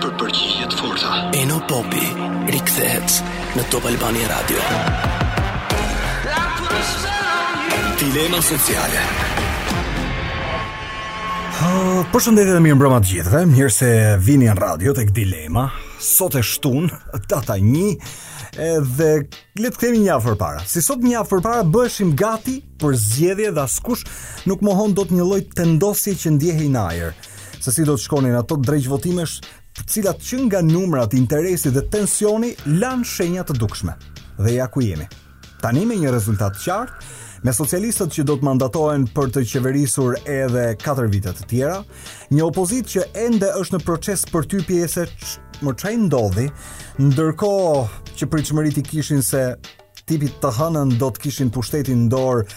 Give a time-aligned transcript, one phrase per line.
[0.03, 1.13] për përgjigje të forta.
[1.41, 2.03] Eno Popi
[2.53, 3.15] rikthehet
[3.57, 4.67] në Top Albani Radio.
[8.03, 9.07] Dilema sociale.
[11.55, 15.65] Uh, Përshëndetje dhe mirë mbrëma të gjithëve, mirë se vini në radio të këtë dilema,
[16.13, 16.91] sot e shtun,
[17.31, 17.95] data një,
[18.55, 19.09] Edhe
[19.59, 20.61] le të kemi një javë përpara.
[20.67, 24.05] Si sot një javë përpara bëheshim gati për zgjedhje dhe askush
[24.48, 27.17] nuk mohon dot një lloj tendosje që ndjehej në ajër.
[27.59, 29.41] Se si do të shkonin ato drejt votimesh,
[29.81, 33.98] të cilat që nga numrat, interesi dhe tensioni lan shenja të dukshme.
[34.39, 35.09] Dhe ja ku jemi.
[35.62, 37.01] Tani me një rezultat qartë,
[37.45, 41.76] me socialistët që do të mandatohen për të qeverisur edhe 4 vite të tjera,
[42.34, 45.04] një opozitë që ende është në proces për ty pjesë
[45.66, 46.48] më çaj ndodhi,
[47.04, 49.44] ndërkohë që pritshmëritë kishin se
[50.09, 52.49] tipit të hënën do të kishin pushtetin në dorë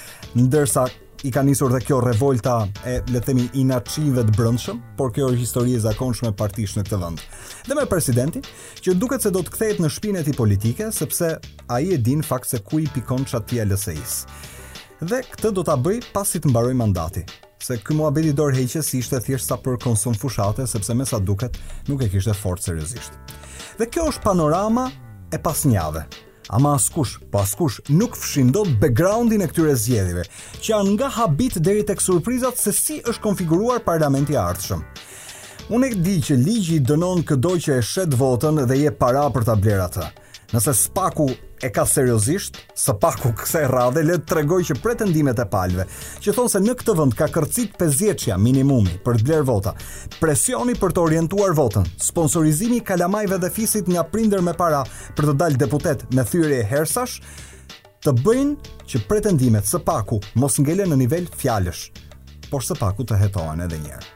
[0.46, 0.86] ndërsa
[1.26, 2.56] i ka nisur dhe kjo revolta
[2.88, 6.86] e le të themi inaçive të brendshëm, por kjo është histori e zakonshme partish në
[6.88, 7.20] këtë vend.
[7.68, 8.46] Dhe me presidentin
[8.80, 11.34] që duket se do të kthehet në shpinën e tij politike sepse
[11.76, 14.22] ai e din fakt se ku i pikon çatia LSI-s
[15.00, 17.22] dhe këtë do ta bëj pasi të mbaroj mandati.
[17.62, 21.58] Se ky muhabeti dorë heqës ishte thjesht sa për konsum fushate sepse me sa duket
[21.88, 23.14] nuk e kishte fort seriozisht.
[23.78, 24.88] Dhe kjo është panorama
[25.34, 26.02] e pasnjave.
[26.56, 30.22] Ama askush, po askush nuk fshin dot backgroundin e këtyre zgjedhjeve,
[30.62, 34.82] që janë nga habit deri tek surprizat se si është konfiguruar parlamenti i ardhshëm.
[35.68, 39.44] Unë e di që ligji dënon këdo që e shet votën dhe je para për
[39.50, 40.08] ta bler atë.
[40.50, 41.26] Nëse spaku
[41.60, 45.84] e ka seriozisht, së paku kësaj radhe le të tregoj që pretendimet e palëve,
[46.24, 49.74] që thonë se në këtë vend ka kërcit 50-ja minimumi për të bler vota,
[50.22, 54.80] presioni për të orientuar votën, sponsorizimi kalamajve dhe fisit nga prindër me para
[55.18, 57.18] për të dalë deputet me thyrje e hersash,
[58.06, 61.84] të bëjnë që pretendimet së paku mos ngelen në nivel fjalësh,
[62.48, 64.14] por së paku të hetohen edhe një herë.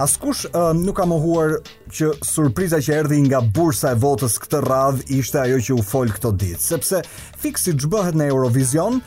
[0.00, 1.58] Askush uh, nuk ka mohuar
[1.92, 6.08] që surpriza që erdhi nga bursa e votës këtë radhë ishte ajo që u fol
[6.14, 7.02] këtë ditë, sepse
[7.42, 9.02] fiksi ç'bëhet në Eurovision,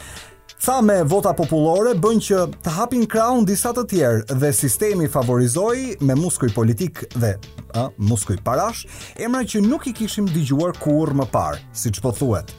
[0.64, 5.98] Ca me vota popullore bën që të hapin kraun disa të tjerë dhe sistemi favorizoi
[6.08, 7.34] me muskuj politik dhe
[7.82, 8.86] ë muskuj parash,
[9.20, 12.56] emra që nuk i kishim dëgjuar kurrë më parë, siç po thuhet.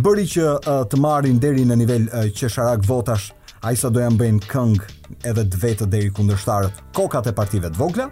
[0.00, 4.00] Bëri që uh, të marrin deri në nivel uh, qesharak votash a i sa do
[4.00, 8.06] janë bëjnë këngë edhe të vetë dhe i kundërshtarët kokat e partive të vogla,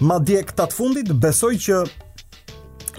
[0.00, 1.82] ma dje këta të fundit, besoj që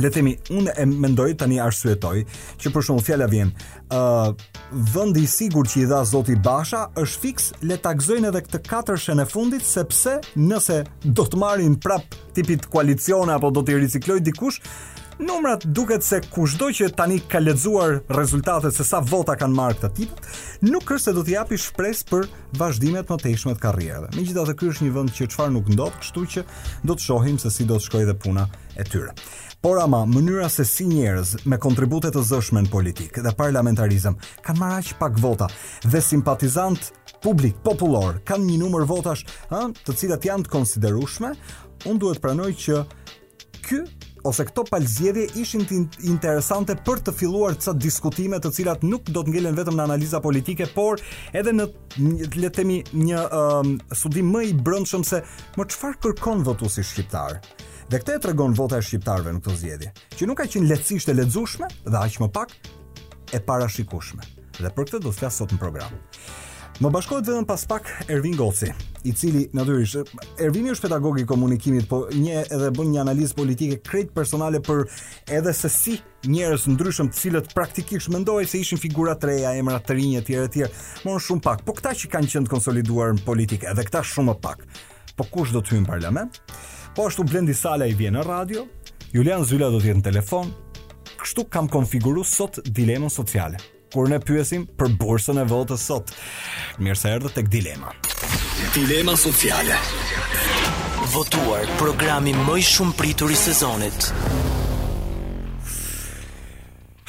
[0.04, 2.16] le themi, unë e mendoj tani arsyetoj
[2.62, 3.52] që për shkak fjala vjen,
[3.94, 4.32] ë uh,
[4.94, 8.62] vendi i sigurt që i dha Zoti Basha është fiks le ta gëzojnë edhe këtë
[8.70, 10.80] katërshën e fundit sepse nëse
[11.14, 12.06] do të marrin prap
[12.38, 14.62] tipit koalicione apo do të ricikloj dikush,
[15.18, 19.90] numrat duket se kushdo që tani ka lexuar rezultatet se sa vota kanë marrë këta
[19.98, 20.18] tip,
[20.66, 22.28] nuk është se do t'i japi shpresë për
[22.60, 24.12] vazhdimet më të tejshme të karrierës.
[24.18, 26.46] Megjithatë, ky është një vend që çfarë nuk ndodh, kështu që
[26.90, 28.48] do të shohim se si do të shkojë dhe puna
[28.80, 29.14] e tyre.
[29.64, 34.60] Por ama, mënyra se si njerëz me kontribute të zëshme në politikë dhe parlamentarizëm kanë
[34.60, 35.48] marrë aq pak vota
[35.88, 36.90] dhe simpatizant
[37.24, 39.24] publik popullor kanë një numër votash,
[39.56, 41.32] ëh, të cilat janë të konsiderueshme,
[41.88, 42.82] unë duhet pranoj që
[43.64, 43.80] ky
[44.28, 45.80] ose këto palzjedhje ishin të
[46.12, 50.22] interesante për të filluar ca diskutime të cilat nuk do të ngelen vetëm në analiza
[50.24, 51.02] politike, por
[51.36, 51.66] edhe në
[52.38, 55.22] le të themi një um, studim më i brendshëm se
[55.60, 57.42] më çfarë kërkon votuesi shqiptar.
[57.92, 61.12] Dhe këtë e tregon vota e shqiptarëve në këto zgjedhje, që nuk ka qenë lehtësisht
[61.12, 62.56] e letëzushme dhe aq më pak
[63.36, 64.24] e parashikueshme.
[64.64, 66.00] Dhe për këtë do të flas sot në program.
[66.82, 68.72] Më bashkohet vetëm pas pak Ervin Goci,
[69.06, 70.10] i cili natyrisht
[70.42, 74.82] Ervini është pedagog i komunikimit, po një edhe bën një analizë politike krejt personale për
[75.38, 79.78] edhe se si njerëz ndryshëm të cilët praktikisht mendohej se ishin figura të reja, emra
[79.86, 80.64] të rinj etj etj,
[81.06, 81.62] mohon shumë pak.
[81.68, 84.66] Po këta që kanë qenë konsoliduar në politikë, edhe këta shumë më pak.
[85.14, 86.42] Po kush do të hyjë në parlament?
[86.98, 88.66] Po ashtu Blendi Sala i vjen në radio,
[89.14, 90.50] Julian Zyla do të jetë në telefon.
[91.22, 93.62] Kështu kam konfiguru sot dilemën sociale
[93.94, 96.14] kur ne pyesim për bursën e votës sot.
[96.82, 97.92] Mirë se erdhët tek dilema.
[98.74, 99.78] Dilema sociale.
[101.14, 104.08] Votuar programi më i shumë pritur i sezonit.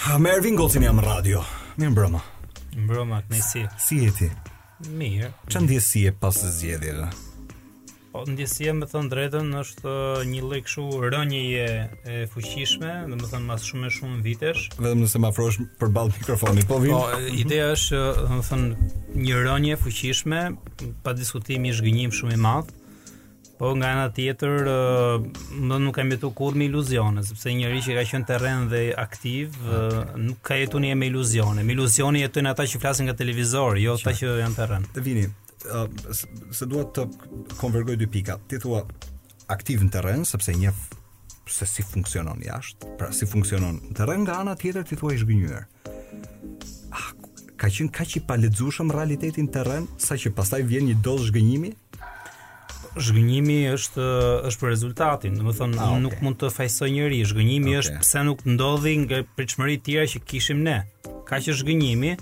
[0.05, 1.41] Ha Mervin Gotin jam radio.
[1.81, 2.21] Mirë mbroma.
[2.77, 3.65] Mbroma, nisi.
[3.81, 4.29] Si jeti?
[4.29, 4.91] ti?
[4.91, 5.31] Mirë.
[5.49, 7.09] Çan di si e pas zgjedhjeve.
[8.15, 11.65] Po ndjesia më thon drejtën është uh, një lloj kështu rënjeje
[12.15, 14.63] e fuqishme, domethënë mas shumë më shumë vitesh.
[14.79, 16.69] Vetëm nëse më afrosh përballë mikrofonit.
[16.71, 16.95] Po vjen.
[16.95, 18.89] Po ideja është uh, domethënë
[19.25, 20.41] një rënje e fuqishme
[21.03, 22.71] pa diskutim i zhgënjim shumë i madh.
[23.59, 27.99] Po nga ana tjetër do uh, nuk kemi të kurrë me iluzione, sepse një që
[27.99, 29.59] ka qenë terren dhe aktiv
[30.23, 31.67] nuk ka jetuar në iluzione.
[31.67, 34.93] Me iluzioni jetojnë ata që flasin nga televizori, jo ata që janë në terren.
[34.95, 35.33] Të vini
[36.55, 37.05] se duhet të
[37.61, 38.37] konvergoj dy pika.
[38.49, 38.83] Ti thua
[39.53, 40.73] aktiv në terren sepse një
[41.51, 45.19] se si funksionon jashtë, pra si funksionon në terren nga ana tjetër ti thua i
[45.21, 45.59] zhgënjur.
[46.97, 47.11] Ah,
[47.61, 51.75] ka qen kaq i palexueshëm realiteti në terren sa që pastaj vjen një dozë zhgënjimi?
[52.95, 54.05] Zhgënjimi është
[54.51, 56.05] është për rezultatin, domethënë ah, okay.
[56.07, 57.83] nuk mund të fajsoj njëri, zhgënjimi okay.
[57.83, 60.79] është pse nuk ndodhi nga pritshmëritë tjera që kishim ne.
[61.29, 62.17] Ka që zhgënjimi,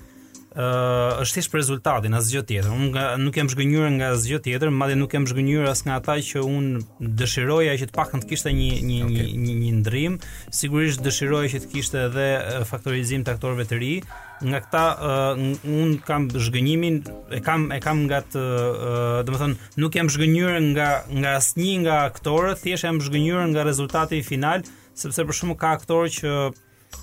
[0.54, 2.72] uh, është thjesht për rezultatin, asgjë tjetër.
[2.72, 6.16] Unë nga, nuk jam zhgënjur nga asgjë tjetër, madje nuk jam zhgënjur as nga ata
[6.31, 6.82] që unë
[7.20, 9.31] dëshiroja që të paktën të kishte një një okay.
[9.44, 10.19] një një ndrim,
[10.56, 12.28] sigurisht dëshiroja që të kishte edhe
[12.69, 13.94] faktorizim të aktorëve të ri.
[14.43, 15.40] Nga këta uh,
[15.70, 16.96] unë kam zhgënjimin,
[17.37, 20.90] e kam e kam nga të, uh, domethënë, nuk jam zhgënjur nga
[21.22, 24.66] nga asnjë nga aktorët, thjesht jam zhgënjur nga rezultati final,
[24.99, 26.34] sepse për shkak ka aktorë që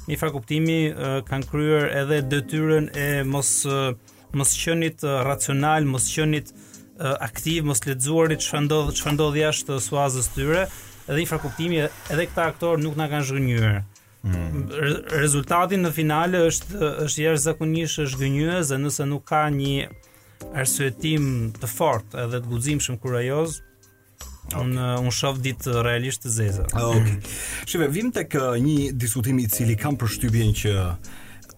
[0.09, 3.51] në frakuptimi kuptimi kanë kryer edhe detyrën e mos
[4.39, 6.51] mos qenit racional, mos qenit
[7.23, 10.65] aktiv, mos lexuarit çfarë ndodh, çfarë ndodh jashtë suazës tyre,
[11.09, 13.79] edhe një kuptimi edhe këta aktor nuk na kanë zhgënjur.
[14.29, 14.67] Mm.
[15.23, 19.87] Rezultati në finale është është jashtëzakonisht është dhe nëse nuk ka një
[20.59, 23.57] arsyetim të fortë edhe të guximshëm kurajoz,
[24.53, 24.69] Okay.
[24.69, 26.63] Uh, unë un shoh dit uh, realisht të zeza.
[26.73, 27.19] Ah, okay.
[27.69, 30.73] Shive, vim të kë uh, një diskutim i cili kam për shtybjen që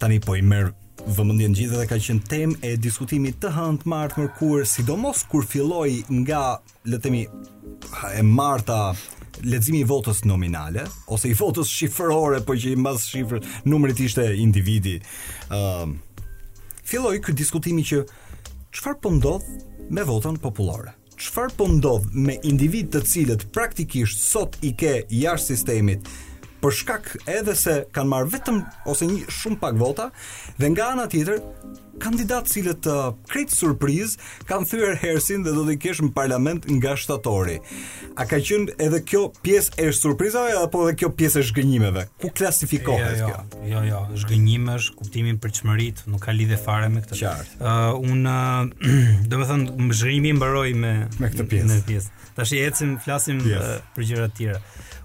[0.02, 3.90] tani po i merë vëmëndjen gjithë dhe ka qenë tem e diskutimit të hënë të
[3.90, 5.88] martë mërkur, sidomos kur filloj
[6.22, 7.24] nga, letemi,
[8.12, 8.92] e marta
[9.42, 13.42] leximi i votës nominale ose i votës shifrore, por që i mbas shifrë
[13.72, 15.00] numrit ishte individi.
[15.50, 16.08] Ëm uh,
[16.92, 18.02] filloi ky diskutimi që
[18.76, 19.50] çfarë po ndodh
[19.96, 20.92] me votën popullore
[21.22, 26.10] çfarë po ndodh me individ të cilët praktikisht sot i ke jashtë sistemit,
[26.62, 28.60] për shkak edhe se kanë marrë vetëm
[28.92, 30.10] ose një shumë pak vota
[30.62, 31.40] dhe nga ana tjetër
[32.02, 34.14] kandidat cilët të uh, surpriz
[34.50, 37.58] kanë thyer Hersin dhe do të kesh në parlament nga shtatori.
[38.18, 42.06] A ka qenë edhe kjo pjesë e surprizave apo edhe kjo pjesë e shgënjimeve?
[42.24, 43.66] Ku klasifikohet jo, jo, kjo?
[43.74, 47.20] Jo, jo, zhgënjimesh, kuptimin për çmërit, nuk ka lidhe fare me këtë.
[47.22, 47.76] Qartë.
[48.12, 48.64] Unë, uh,
[49.02, 51.76] uh, do të thënë më zhgënjimi mbaroi me me këtë pjesë.
[51.76, 53.60] Me Tash ecim, flasim yes.
[53.82, 54.62] uh, për gjëra të tjera.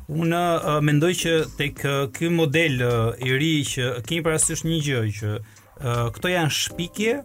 [0.07, 4.77] Unë uh, mendoj që tek uh, ky model uh, i ri që kemi parasysh një
[4.87, 7.17] gjë që uh, këto janë shpikje,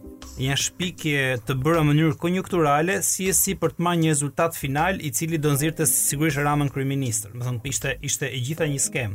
[0.42, 4.58] janë shpikje të bëra në mënyrë konjunkturale si e si për të marrë një rezultat
[4.58, 7.30] final i cili do nxirrte sigurisht ramën kryeminist.
[7.30, 9.14] Do thonë ishte ishte e gjitha një skem.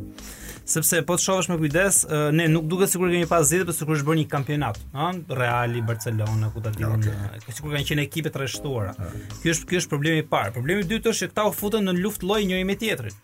[0.67, 3.71] Sepse po të shohësh me kujdes, uh, ne nuk duket sikur kemi pas zgjedhje për
[3.71, 5.11] po të sigurisht bërë një kampionat, ha,
[5.41, 7.43] Reali, Barcelona ku ta dinë, okay.
[7.43, 8.95] ka sigurisht kanë qenë ekipe të rreshtuara.
[8.95, 9.39] Okay.
[9.43, 10.55] Ky është ky është problemi i parë.
[10.55, 13.15] Problemi i dytë është që këta u futën në luftë lloj njëri me tjetrin.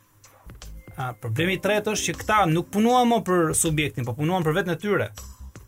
[0.98, 4.60] A, problemi i tretë është që këta nuk punuan më për subjektin, po punuan për
[4.60, 5.08] veten e tyre.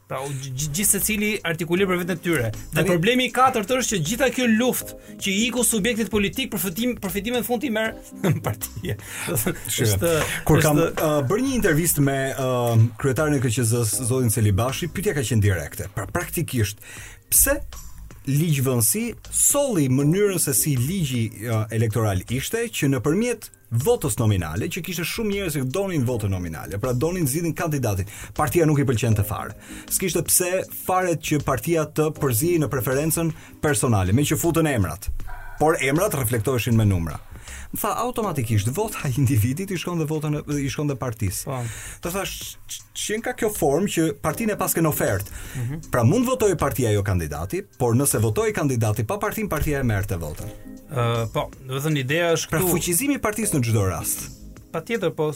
[0.05, 2.51] Pra gjithë secili artikulir për veten e tyre.
[2.75, 6.61] Dhe problemi i tërë është që gjitha kjo luftë që i iku subjektit politik për
[6.67, 7.95] fitim përfitimin e fundit merr
[8.47, 8.99] partia.
[9.33, 10.11] Është
[10.45, 15.25] kur kam uh, bërë një intervistë me uh, kryetarin e KQZ-s Zotin Selibashi, pyetja ka
[15.25, 15.89] qenë direkte.
[15.97, 16.85] Pra praktikisht
[17.33, 17.57] pse
[18.29, 19.07] ligjvënësi
[19.37, 25.33] solli mënyrën se si ligji uh, elektoral ishte që nëpërmjet votës nominale, që kishte shumë
[25.35, 28.09] njerëz që donin votën nominale, pra donin zgjidhin kandidatin.
[28.37, 29.55] Partia nuk i pëlqente fare.
[29.91, 30.51] S'kishte pse
[30.85, 33.31] fare që partia të përzihej në preferencën
[33.63, 35.09] personale, me që futën emrat.
[35.59, 37.19] Por emrat reflektoheshin me numra
[37.75, 41.47] tha automatikisht vota individit i shkon dhe votën i shkon dhe partisë.
[41.49, 41.59] Po.
[42.03, 45.33] Të thash që ka kjo formë që partinë e paske në ofertë.
[45.33, 45.89] Mm -hmm.
[45.91, 50.05] Pra mund votoj partia jo kandidati, por nëse votoj kandidati pa partinë, partia e merr
[50.07, 50.49] të votën.
[50.91, 52.65] Ë uh, po, do të thënë ideja është pra këtu.
[52.65, 54.19] Pra fuqizimi i partisë në çdo rast.
[54.71, 55.31] Patjetër, po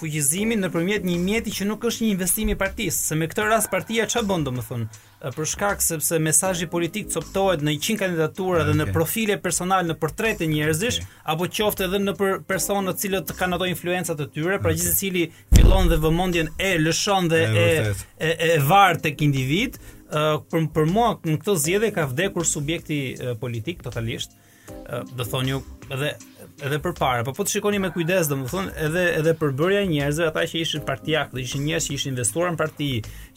[0.00, 3.70] fuqizimi nëpërmjet një mjeti që nuk është një investim i partisë, se me këtë rast
[3.70, 4.86] partia ç'a bën domethënë?
[5.22, 8.66] për shkak sepse mesazhi politik coptohet në 100 kandidatura okay.
[8.68, 11.12] dhe në profile personale në portrete njerëzish okay.
[11.32, 14.62] apo qoftë edhe në për persona të cilët kanë ato influenca të tyre, okay.
[14.66, 19.22] pra gjithë secili fillon dhe vëmendjen e lëshon dhe e e, e, e var tek
[19.24, 19.78] individ,
[20.12, 24.36] uh, për, për mua në këtë zgjedhje ka vdekur subjekti uh, politik totalisht.
[24.66, 25.60] Uh, do thonë ju
[25.94, 26.16] edhe
[26.64, 29.88] edhe për para, po po të shikoni me kujdes, domethënë edhe edhe për bërja e
[29.92, 32.88] njerëzve, ata që ishin partiak, dhe ishin njerëz që ishin investuar në parti,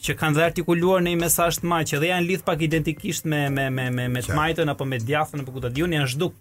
[0.04, 3.28] që kanë dhe artikuluar në një mesazh të madh që dhe janë lidh pak identikisht
[3.28, 6.12] me me me me me të majtën apo me djathtën apo ku ta diun, janë
[6.14, 6.38] zhduk.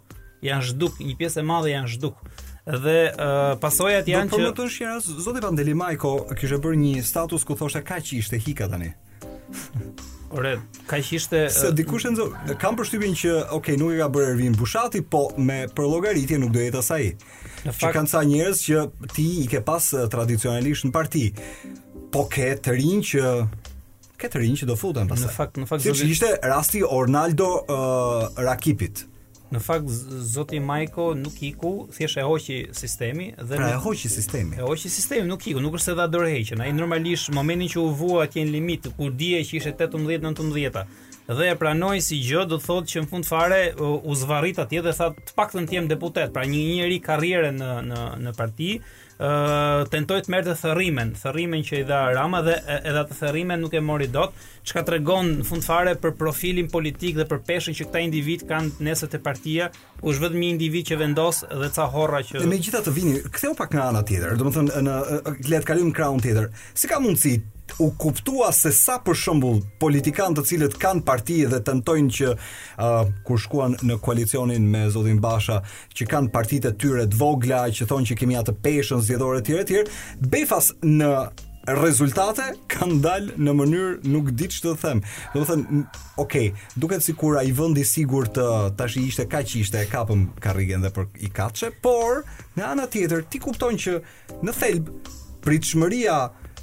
[0.48, 2.22] Janë zhduk, një pjesë e madhe janë zhduk.
[2.70, 7.84] Dhe uh, pasojat janë që thonë zoti Pandeli Majko, kishte bërë një status ku thoshte
[7.84, 8.94] kaq ishte hika tani.
[10.32, 12.06] Ore, ka ishte Se dikush
[12.50, 15.90] e Kam përshtypin që, okay, nuk e ka bërë Ervin Bushati, po me për
[16.40, 17.08] nuk do jetë asaj.
[17.66, 18.84] Në fakt, që kanë ca njerëz që
[19.14, 21.24] ti i ke pas tradicionalisht në parti.
[22.14, 23.34] Po ke të rinj që
[24.20, 25.32] ke të rinj që do futen pastaj.
[25.32, 29.06] Në fakt, në fakt do si, ishte rasti Ronaldo uh, Rakipit.
[29.50, 29.88] Në fakt
[30.30, 34.60] zoti Majko nuk iku, thjesht e hoqi sistemi dhe pra, e hoqi sistemi.
[34.60, 36.62] E hoqi sistemi, nuk iku, nuk është se dha dorëheqjen.
[36.62, 40.84] Ai normalisht momentin që u vua atje në limit, kur dije që ishte 18-19
[41.30, 44.94] dhe e pranoi si gjë, do thotë që në fund fare u zvarrit atje dhe
[44.98, 48.72] tha të paktën të jem deputet, pra një njerëz karriere në në në parti,
[49.92, 53.82] tentoi të merrte thërrimen, thërrimen që i dha Rama dhe edhe atë thërrimen nuk e
[53.84, 54.32] mori dot,
[54.64, 58.78] çka tregon në fund fare për profilin politik dhe për peshën që këta individ kanë
[58.88, 59.68] nëse te partia,
[60.00, 63.76] u është vetëm një individ që vendos dhe ca horra që Megjithatë vini, ktheu pak
[63.76, 64.98] nga ana tjetër, domethënë në, në,
[65.44, 66.48] në le të tjetër.
[66.80, 67.36] Si ka mundësi
[67.78, 72.48] u kuptua se sa për shembull politikanë të cilët kanë parti dhe tentojnë që uh,
[73.28, 75.62] kur shkuan në koalicionin me Zotin Basha,
[75.96, 79.48] që kanë partitë e tyre të vogla, që thonë që kemi atë peshën zgjedhore të
[79.52, 80.00] tjera të tjera,
[80.34, 81.12] befas në
[81.78, 85.04] rezultate kanë dalë në mënyrë nuk di ç'të them.
[85.36, 85.82] Do të thënë,
[86.24, 86.48] okay,
[86.82, 88.40] duket sikur ai vend i sigurt
[88.80, 92.24] tash i ishte kaq ishte e kapëm karrigen dhe për i katshe, por
[92.58, 94.00] në anën tjetër ti kupton që
[94.42, 94.90] në thelb
[95.46, 96.22] pritshmëria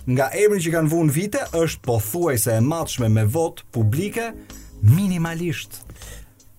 [0.09, 4.31] nga emri që kanë vënë vite është po thuaj se e matëshme me vot publike
[4.87, 5.83] minimalisht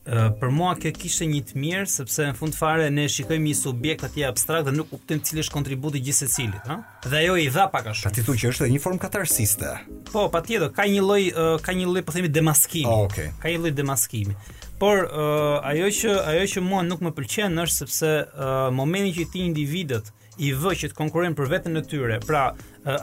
[0.07, 3.55] Uh, për mua kjo kishte një të mirë sepse në fund fare ne shikojmë një
[3.59, 6.77] subjekt aty abstrakt dhe nuk kuptojmë cili është kontributi gjithë secilit, ha?
[7.03, 8.13] Dhe ajo i dha pak a shumë.
[8.13, 9.73] Ati thotë që është edhe një formë katarsiste.
[10.13, 12.87] Po, patjetër, ka një lloj uh, ka një lloj po themi demaskimi.
[12.87, 13.33] Oh, okay.
[13.43, 14.37] Ka një lloj demaskimi.
[14.79, 19.27] Por uh, ajo që ajo që mua nuk më pëlqen është sepse uh, momenti që
[19.35, 22.19] ti individët uh, i vë që të konkurrojnë për veten e tyre.
[22.25, 22.47] Pra,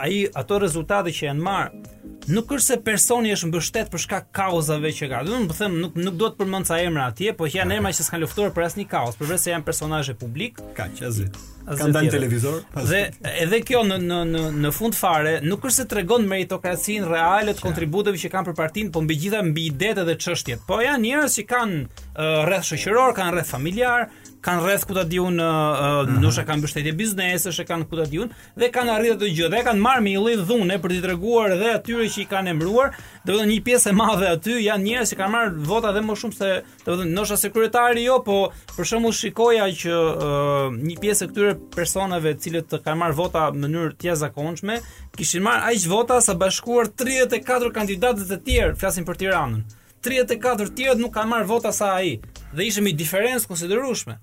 [0.05, 1.77] ai ato rezultate që janë marr
[2.25, 5.19] Nuk është se personi është mbështet për shkak kauzave që ka.
[5.29, 7.75] Do të po them nuk nuk do të përmend sa emra atje, po që janë
[7.77, 10.57] emra që s'kan luftuar për asnjë kaos, përveç se janë personazhe publik.
[10.79, 11.37] Ka qazit.
[11.69, 12.57] Kan dalë televizor.
[12.73, 13.03] Pas dhe
[13.45, 17.67] edhe kjo në në në në fund fare nuk është se tregon meritokracinë reale të
[17.67, 20.65] kontributeve që kanë për partinë, po mbi gjitha mbi idetë dhe çështjet.
[20.69, 24.09] Po janë njerëz që kanë uh, rreth shoqëror, kanë rreth familjar,
[24.45, 26.19] kanë rreth ku ta diun mhm.
[26.21, 29.63] ndoshta kanë mbështetje biznesesh e kanë ku ta diun dhe kanë arritur të gjë dhe
[29.69, 32.93] kanë marrë milli dhunë për t'i treguar edhe atyre që i kanë emëruar
[33.25, 36.03] do të thonë një pjesë e madhe aty janë njerëz që kanë marrë vota dhe
[36.05, 38.39] më shumë se do të thonë ndoshta sekretari jo po
[38.77, 43.47] për shembull shikoja që uh, një pjesë e këtyre personave të cilët kanë marrë vota
[43.49, 44.79] në mënyrë të jashtëzakonshme
[45.17, 49.65] kishin marrë aq vota sa bashkuar 34 kandidatët e tjerë flasin për Tiranën
[50.05, 52.19] 34 tjerët nuk kanë marrë vota sa ai
[52.55, 54.19] dhe ishim i diferencë konsiderueshme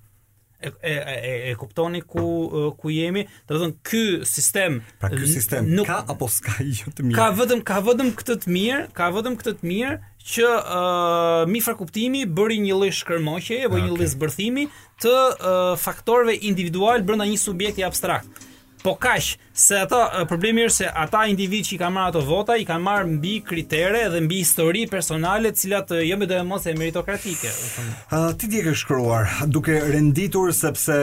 [0.61, 0.93] e e
[1.27, 2.23] e e kuptoni ku
[2.79, 6.71] ku jemi do të thon ky sistem pra ky sistem nuk, ka apo ska i
[6.79, 9.95] jo të mirë ka vetëm ka vetëm këtë të mirë ka vetëm këtë të mirë
[10.31, 13.87] që uh, mi fra kuptimi bëri një lloj shkërmoqje apo ah, okay.
[13.87, 14.67] një lloj zbërthimi
[15.01, 18.47] të uh, faktorëve individual brenda një subjekti abstrakt
[18.83, 22.55] Po kaq se ato problemi është se ata individ që i kanë marrë ato vota
[22.57, 26.65] i kanë marrë mbi kritere dhe mbi histori personale të cilat jo më dohem mos
[26.65, 27.51] e meritokratike.
[27.51, 30.97] Uh, ti di ke shkruar duke renditur sepse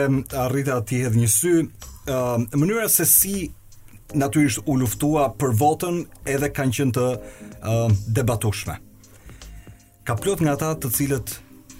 [0.47, 3.37] arrita ti hedh një sy uh, mënyra se si
[4.17, 6.03] natyrisht u luftua për votën
[6.35, 7.83] edhe kanë qenë të uh,
[8.19, 8.75] debatueshme.
[10.03, 11.37] Ka plot nga ata të cilët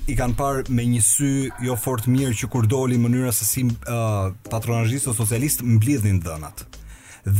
[0.09, 1.27] i kanë parë me një sy
[1.65, 6.63] jo fort mirë që kur doli mënyra se si uh, patronazhist ose socialist mblidhnin dhënat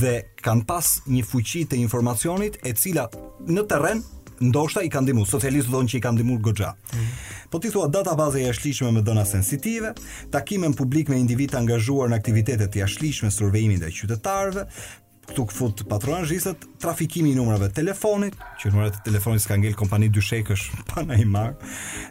[0.02, 0.12] dhe
[0.46, 3.08] kanë pas një fuqi të informacionit e cila
[3.50, 4.04] në terren
[4.44, 6.70] ndoshta i kanë ndihmuar socialistët thonë që i kanë ndihmuar goxha.
[6.94, 7.48] Mm -hmm.
[7.52, 9.90] Po ti thua databaza e jashtëshme me dhëna sensitive,
[10.32, 14.64] takime publik me individ të angazhuar në aktivitetet e jashtëshme, survejimin dhe qytetarëve,
[15.30, 20.22] këtu këfut patronazhistët, trafikimi i numrave telefonit, që numrat e telefonit s'ka ngel kompani dy
[20.24, 21.54] shekësh pa na i marr.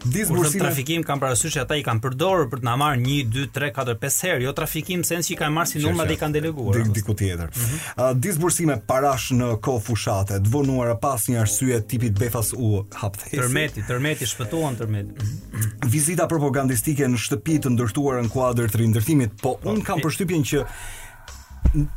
[0.05, 3.49] Disbursimet Kurse trafikim kanë parasysh ata i kanë përdorur për të na marr 1 2
[3.57, 6.21] 3 4 5 herë, jo trafikim sens që i kanë marr si numra dhe i
[6.23, 6.79] kanë deleguar.
[6.79, 7.51] Dik diku tjetër.
[7.51, 8.21] Mm -hmm.
[8.27, 13.37] disbursime parash në kohë fushate, të vonuara pas një arsye tipit befas u hapthesi.
[13.37, 15.31] Tërmeti, tërmeti shpëtuan tërmeti.
[15.99, 20.45] Vizita propagandistike në shtëpi të ndërtuar në kuadër të rindërtimit, po, po un kam përshtypjen
[20.45, 20.59] që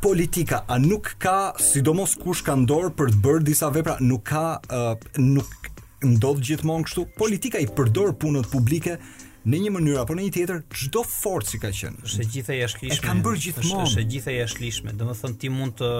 [0.02, 4.60] politika a nuk ka sidomos kush ka ndor për të bërë disa vepra nuk ka
[4.68, 5.70] uh, nuk
[6.02, 8.98] ndodh gjithmonë kështu politika i përdor punët publike
[9.42, 12.56] në një mënyrë apo në një tjetër çdo forcë si ka qenë është e gjithë
[12.56, 15.90] e jashtëlishme e kanë bërë gjithmonë është e gjithë e jashtëlishme domethënë ti mund të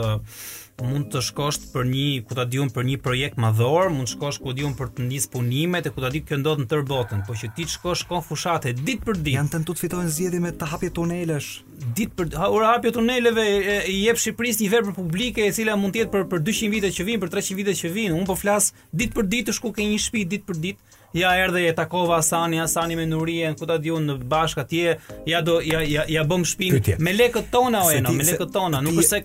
[0.82, 4.40] mund të shkosh për një, ku ta diun për një projekt madhor, mund të shkosh
[4.42, 7.22] ku diun për të nis punimet e ku ta di kjo ndodh në tërë botën,
[7.26, 9.34] po që ti shkosh kon fushate ditë për ditë.
[9.38, 11.50] Jan tentu të fitojnë zgjedhje me të hapje tunelesh.
[11.98, 13.46] Ditë për ditë, ora hapje tuneleve
[13.92, 16.92] i jep Shqipërisë një vepër publike e cila mund të jetë për për 200 vite
[16.98, 18.16] që vijnë, për 300 vite që vijnë.
[18.18, 21.34] Un po flas ditë për ditë të shku ke një shtëpi ditë për ditë ja
[21.44, 24.94] erdhe e takova Asani, Asani me Nurien, ku ta diun në bashk atje,
[25.28, 28.80] ja do ja ja, ja bëm shpinë me lekët tona o eno, me lekët tona,
[28.84, 29.22] nuk është se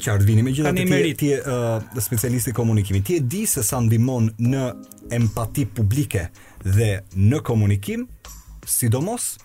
[0.00, 3.02] çfarë vini me gjithë atë ti ti uh, specialisti komunikimi.
[3.04, 4.64] Ti e di se sa ndihmon në
[5.16, 6.26] empati publike
[6.64, 8.06] dhe në komunikim,
[8.66, 9.36] sidomos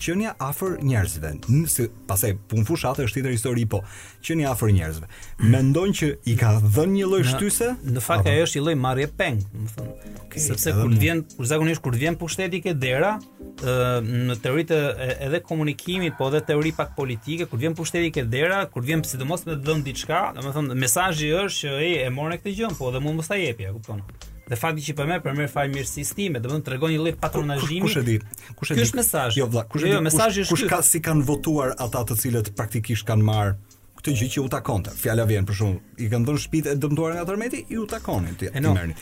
[0.00, 1.32] qenia afër njerëzve.
[1.52, 3.82] Nëse pasaj pun fushatë është tjetër histori, po
[4.24, 5.08] qenia afër njerëzve.
[5.52, 7.68] Mendon që i ka dhënë një lloj shtyse?
[7.76, 9.92] Në, në fakt ajo është një lloj marrje peng, më thon.
[10.24, 13.14] Okay, sepse kur vjen, kur zakonisht kur vjen pushteti ke dera,
[13.60, 13.92] ë
[14.26, 14.80] në teoritë
[15.26, 19.44] edhe komunikimit, po edhe teori pak politike, kur vjen pushteti ke dera, kur vjen sidomos
[19.46, 23.04] me të dhënë diçka, domethënë mesazhi është që ej e morën këtë gjë, po edhe
[23.04, 24.04] mund mos ta jepi, e kupton.
[24.50, 26.96] Dhe fakti që po më për më faj mirësisë time, do të thonë tregon një
[27.04, 27.84] lloj patronazhimi.
[27.86, 28.16] Kush e di?
[28.58, 28.80] Kush e di?
[28.82, 29.36] Ky është mesazh.
[29.38, 30.46] Jo vëlla, kush e jo, di?
[30.50, 33.54] Kush ka si kanë votuar ata të cilët praktikisht kanë marrë
[34.00, 34.92] këtë gjë që u takonte.
[34.96, 38.36] Fjala vjen për shumë i kanë dhënë shtëpitë e dëmtuara nga tërmeti, i u takonin
[38.40, 38.48] ti.
[38.64, 38.96] No, Merrni.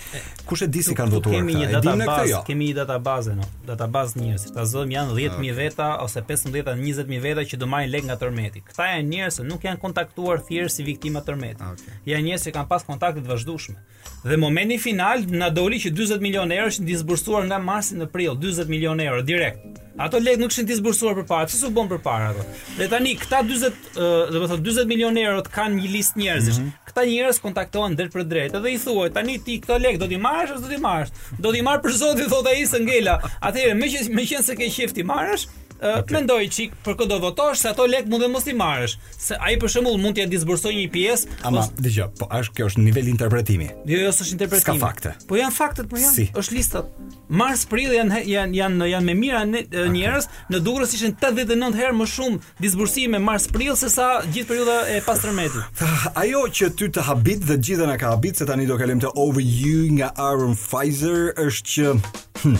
[0.49, 1.37] Kush e di si kanë votuar?
[1.39, 2.41] Kemi një database, jo.
[2.49, 3.47] kemi një database, no.
[3.69, 4.49] Database njerëz.
[4.57, 5.51] Ta zëm janë 10000 okay.
[5.51, 5.59] Ah.
[5.61, 8.65] veta ose 15-20000 veta që do marrin lek nga tërmeti.
[8.73, 11.63] Kta janë njerëz që nuk janë kontaktuar thjesht si viktimë të tërmetit.
[11.65, 12.03] Ah, okay.
[12.13, 13.77] Janë njerëz që kanë pas kontakte të vazhdueshme.
[14.29, 18.35] Dhe momenti final na doli që 40 milionë euro ishin disbursuar nga marsi në prill,
[18.41, 19.63] 40 milionë euro direkt.
[19.99, 22.43] Ato lek nuk ishin disbursuar përpara, çfarë u bën përpara ato?
[22.79, 23.87] Dhe tani këta 40,
[24.31, 26.59] do të thotë 40 50 milionerët kanë një listë njerëzish.
[26.59, 26.89] Mm -hmm.
[26.89, 30.19] Këta njerëz kontaktohen drejt për drejt dhe i thuaj, tani ti këto lek do t'i
[30.25, 31.13] marrësh ose do t'i marrësh?
[31.45, 33.15] Do t'i marr për zotin, thotë ai se ngela.
[33.49, 33.79] Atëherë,
[34.19, 35.47] meqenëse ke qeft ti marrësh,
[35.79, 36.15] okay.
[36.17, 39.37] mendoj çik për këtë do votosh se ato lek mund të mos i marrësh, se
[39.39, 41.29] ai për shembull mund t'ia ja disbursoj një pjesë.
[41.47, 41.85] Ama, ose...
[41.85, 43.69] dëgjoj, po është kjo është niveli interpretimi.
[43.91, 44.67] Jo, jo, s'është interpretimi.
[44.67, 45.13] Ka fakte.
[45.31, 46.15] Po janë faktet, po janë.
[46.15, 46.27] Si?
[46.41, 46.91] Është listat.
[47.43, 50.55] Mars, prill janë janë janë janë me mira njerëz, okay.
[50.55, 55.85] në Durrës ishin 89 herë më shumë disbursime Mars, prill sesa gjithë periudha e pastërmetit.
[56.19, 59.13] Ajo që ty të habit dhe gjithë na ka habit se tani do kalojmë te
[59.19, 61.97] Over You nga Aaron Pfizer është që
[62.45, 62.57] hm,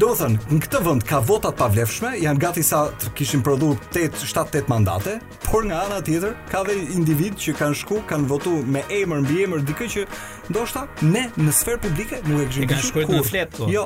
[0.00, 3.42] Do të thënë, në këtë vend ka vota të pavlefshme, janë gati sa të kishin
[3.44, 5.18] prodhuar 8 7 8 mandate,
[5.50, 9.42] por nga ana tjetër ka dhe individ që kanë shku, kanë votuar me emër mbi
[9.44, 10.06] emër dikë që
[10.48, 12.70] ndoshta ne në sferë publike nuk e gjejmë.
[12.70, 13.58] E kanë shkruar në fletë.
[13.58, 13.68] Po.
[13.74, 13.84] Jo.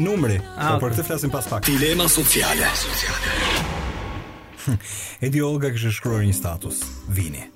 [0.00, 1.68] Numri, A, ah, po për këtë flasim pas pak.
[1.68, 2.72] Dilema sociale.
[2.86, 3.68] Sociale.
[4.64, 4.80] Hm,
[5.28, 6.80] Edi Olga që shkruar një status.
[7.12, 7.50] Vini.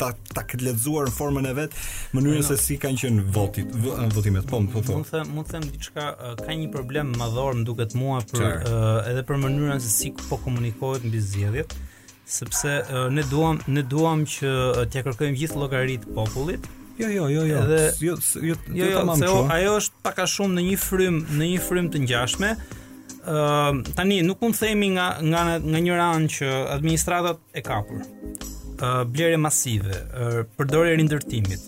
[0.00, 1.76] ta ta lexuar në formën e vet,
[2.16, 2.48] mënyrën po, no.
[2.48, 3.74] se si kanë qenë votit,
[4.14, 4.46] votimet.
[4.48, 4.96] Po, po, po.
[4.96, 6.06] Mund të them, mund të them diçka,
[6.40, 8.54] ka një problem madhor, më duket mua për sure.
[8.70, 11.76] uh, edhe për mënyrën se si po komunikohet mbi zgjedhjet
[12.24, 16.64] sepse uh, ne duam ne duam që uh, t'ia kërkojmë gjithë llogaritë popullit,
[16.98, 17.62] Jo, jo, jo, jo.
[17.62, 20.76] Edhe jo, jo, jo, jo, jo se o, ajo është pak a shumë në një
[20.82, 22.50] frym, në një frym të ngjashme.
[23.24, 27.64] Ëm uh, tani nuk mund të themi nga nga nga një ran që administratat e
[27.66, 28.04] kapur
[29.06, 29.94] blerje masive,
[30.58, 31.64] përdorje e rindërtimit,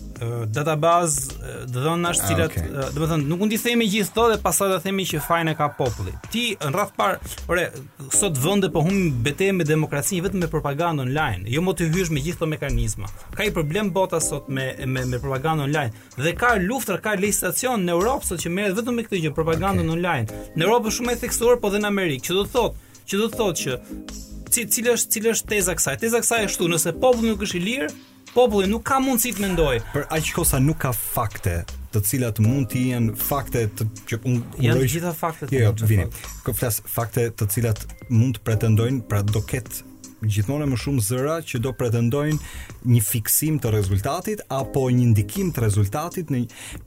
[0.51, 2.97] dhe dhënash ah, të cilat, okay.
[2.97, 5.69] thënë nuk mundi të themi gjithë këto dhe pastaj dhe themi që fajin e ka
[5.77, 6.13] populli.
[6.33, 7.19] Ti në radh par,
[7.51, 7.67] ore,
[8.13, 12.11] sot vënde po humbin bete me demokracinë vetëm me propagandë online, jo mo të hysh
[12.13, 13.09] me gjithë këto mekanizma.
[13.35, 17.85] Ka i problem bota sot me me me propagandë online dhe ka luftë, ka legislacion
[17.87, 19.97] në Europë sot që merret vetëm me këtë gjë, propagandën okay.
[19.97, 20.41] online.
[20.57, 23.61] Në Europë shumë e theksuar, po dhe në Amerikë, që do thotë që do thotë
[23.63, 25.95] që cilë është cilë është teza kësaj?
[26.03, 27.89] Teza kësaj është këtu, nëse populli nuk është i lirë,
[28.35, 29.81] populli nuk ka mundësi të mendojë.
[29.95, 31.57] Për aq kohë sa nuk ka fakte,
[31.91, 36.09] të cilat mund të jenë fakte të që unë janë të gjitha fakte të
[36.45, 39.83] Ku flas fakte të cilat mund të pretendojnë, pra do ket
[40.21, 45.61] gjithmonë më shumë zëra që do pretendojnë një fiksim të rezultatit apo një ndikim të
[45.61, 46.39] rezultatit në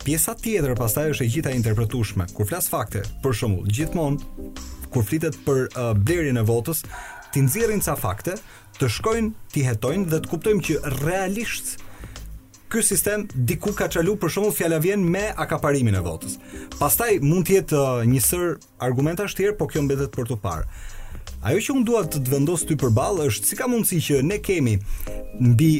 [0.02, 2.26] pjesa tjetër pastaj është e gjitha interpretueshme.
[2.34, 4.50] Kur flas fakte, për shembull, gjithmonë
[4.90, 6.80] kur flitet për uh, blerjen e votës,
[7.32, 8.34] ti nxjerrin ca fakte,
[8.80, 11.76] të shkojnë, ti hetojnë dhe të kuptojmë që realisht
[12.70, 16.36] ky sistem diku ka çalu për shembull fjala vjen me akaparimin e votës.
[16.78, 18.44] Pastaj mund të jetë uh, një sër
[18.86, 20.68] argumenta të tjerë, por kjo mbetet për të parë.
[21.50, 24.38] Ajo që unë dua të të vendos ty përballë është si ka mundësi që ne
[24.46, 24.76] kemi
[25.40, 25.70] mbi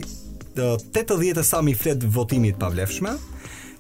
[0.50, 3.14] 80 uh, e sa mi flet votimit pavlefshme,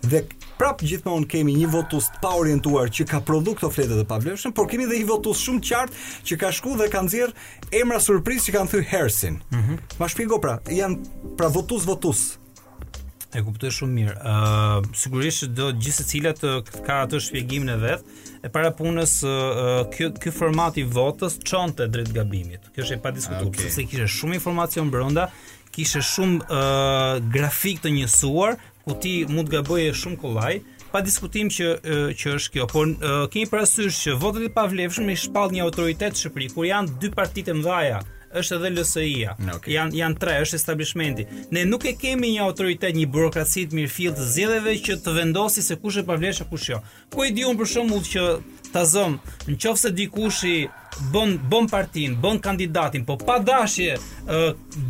[0.06, 0.24] dhe
[0.58, 4.18] prap gjithmonë kemi një votus të pa orientuar që ka produkto fletë dhe pa
[4.56, 7.32] por kemi dhe një votus shumë qartë që ka shku dhe ka nxjerr
[7.82, 9.40] emra surprizë që kanë thyr Hersin.
[9.52, 9.60] Mhm.
[9.60, 12.22] Mm Ma shpjego pra, janë pra votus votus.
[13.30, 14.14] E kuptoj shumë mirë.
[14.16, 16.54] Ëh, uh, sigurisht do gjithë secila të
[16.86, 18.08] ka atë shpjegimin e vet.
[18.42, 22.66] E para punës uh, ky ky format i votës çonte drejt gabimit.
[22.74, 23.68] Kjo është e padiskutueshme, okay.
[23.70, 25.28] sepse kishte shumë informacion brenda,
[25.70, 28.58] kishte shumë uh, grafik të njësuar,
[28.90, 30.54] ku ti mund të gabojë shumë kollaj
[30.90, 31.66] pa diskutim që
[32.18, 32.88] që është kjo por
[33.30, 37.54] kemi parasysh që votat e pavlefshëm i shpall një autoritet shqiptar kur janë dy partitë
[37.60, 38.00] mëdha
[38.40, 39.32] është edhe LSI-a.
[39.56, 39.72] Okay.
[39.76, 41.24] Jan janë tre, është establishmenti.
[41.54, 45.64] Ne nuk e kemi një autoritet, një burokraci të mirë të zgjedhjeve që të vendosë
[45.66, 46.82] se kush e pavlefshë kush jo.
[47.14, 48.26] Ku i diun për shembull që
[48.74, 49.18] ta zëm,
[49.50, 50.56] nëse dikush i
[51.12, 53.94] bën bën partin, bën kandidatin, po pa dashje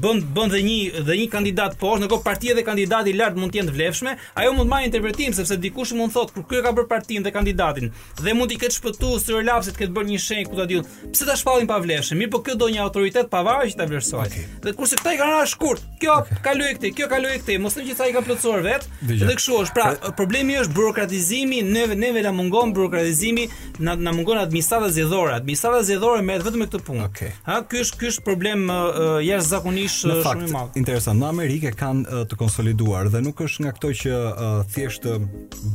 [0.03, 3.37] bën bën dhe një dhe një kandidat po është në kohë partia dhe kandidati lart
[3.39, 6.37] mund të jenë të vlefshme, ajo mund të marrë interpretim sepse dikush mund të thotë
[6.37, 7.91] kur ky ka bërë partin dhe kandidatin
[8.23, 10.87] dhe mund i ketë shpëtuar së relapsit, ketë bërë një shenjë ku ta diun.
[11.13, 12.19] Pse ta shpallin pa vlefshëm?
[12.23, 14.27] Mirë, po kjo do një autoritet pa vaj që ta vlerësoj.
[14.31, 14.45] Okay.
[14.67, 16.41] Dhe kurse kta i kanë ra shkurt, kjo okay.
[16.45, 18.87] kaloi këtë, kjo kaloi këtë, mos thënë që sa i ka plotësuar vet.
[19.01, 19.77] Dhe, dhe kështu është.
[19.81, 23.49] Pra, pra, problemi është burokratizimi, neve neve la mungon burokratizimi,
[23.83, 27.05] na na mungon administrata zgjedhore, administrata zgjedhore me vetëm me këtë punë.
[27.09, 27.31] Okay.
[27.46, 30.44] Ha, ky është ky është problem uh, jashtëzakonisht shumë i madh.
[30.44, 34.14] Në fakt, interesant, në Amerikë kanë uh, të konsoliduar dhe nuk është nga këto që
[34.14, 35.09] uh, thjesht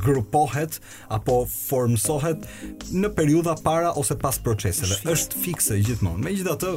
[0.04, 0.80] grupohet
[1.18, 2.48] apo formsohet
[2.96, 5.02] në periudha para ose pas proceseve.
[5.16, 6.24] Është fikse gjithmonë.
[6.30, 6.74] Megjithatë,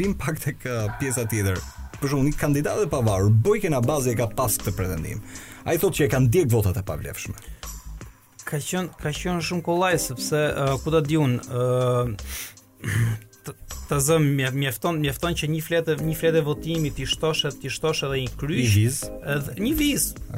[0.00, 1.60] vim pak tek uh, pjesa tjetër.
[2.02, 5.20] Për shembull, një kandidat i pavarur, Bojkena Bazi e ka pas këtë pretendim.
[5.68, 7.50] Ai thotë që e kanë djeg votat e pavlefshme
[8.52, 11.60] ka qen ka qen shumë kollaj sepse uh, ku ta diun ë
[13.42, 14.16] të zë
[14.54, 18.58] mjefton mjefton që një fletë një fletë votimi ti shtosh ti shtosh edhe një kryq
[18.62, 18.98] një viz
[19.34, 19.72] edhe një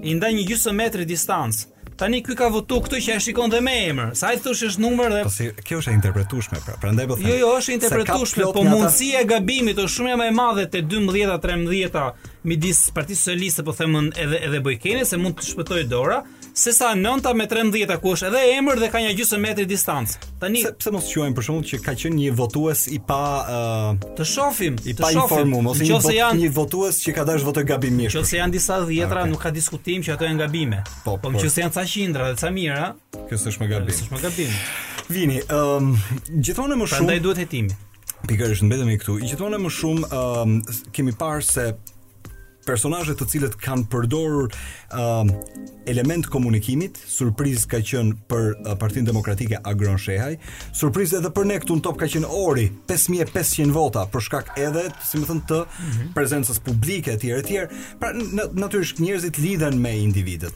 [0.03, 1.63] I ndaj një gjysmë metri distancë.
[1.97, 4.09] Tani ky ka votu këtë që e shikon dhe me emër.
[4.21, 6.75] Sa i thosh është numër dhe Po si, kjo është e interpretueshme pra.
[6.81, 7.29] Prandaj po them.
[7.29, 10.79] Jo, jo, është e interpretueshme, po mundësia e gabimit është shumë më e madhe te
[10.83, 12.07] 12-a, 13-a
[12.49, 13.95] midis Partisë Socialiste, po them
[14.25, 16.19] edhe edhe Bojkeni se mund të shpëtojë dora
[16.61, 20.19] se sa 9 me 13 akush edhe emër dhe ka një gjysë metri distancë.
[20.43, 24.09] Tani se, pse mos quajmë për shkak që ka qenë një votues i pa uh,
[24.19, 27.65] të shohim, i pa informuar ose një, vot, janë, një votues që ka dashur votë
[27.71, 28.19] gabimisht.
[28.21, 29.33] Nëse janë disa dhjetra ah, okay.
[29.33, 30.83] nuk ka diskutim që ato janë gabime.
[31.05, 32.91] Po, po, po nëse janë ca qindra dhe ca mira,
[33.31, 33.97] kjo s'është më gabim.
[34.01, 34.59] S'është më gabim.
[35.15, 35.95] Vini, ëm um,
[36.29, 37.01] gjithmonë më shumë.
[37.01, 37.79] Prandaj duhet hetimi.
[38.29, 39.17] Pikërisht mbetemi këtu.
[39.25, 41.67] I gjithmonë më shumë ëm um, kemi parë se
[42.67, 45.33] personazhe të cilët kanë përdorur uh,
[45.91, 50.35] element komunikimit, surprizë ka qenë për uh, Partinë Demokratike Agron Shehaj,
[50.77, 54.87] surprizë edhe për ne këtu në top ka qenë Ori, 5500 vota për shkak edhe,
[55.07, 56.15] si më thënë, të mm -hmm.
[56.17, 57.53] prezencës publike etj etj.
[58.01, 58.13] Pra
[58.55, 60.53] natyrisht njerëzit lidhen me individët.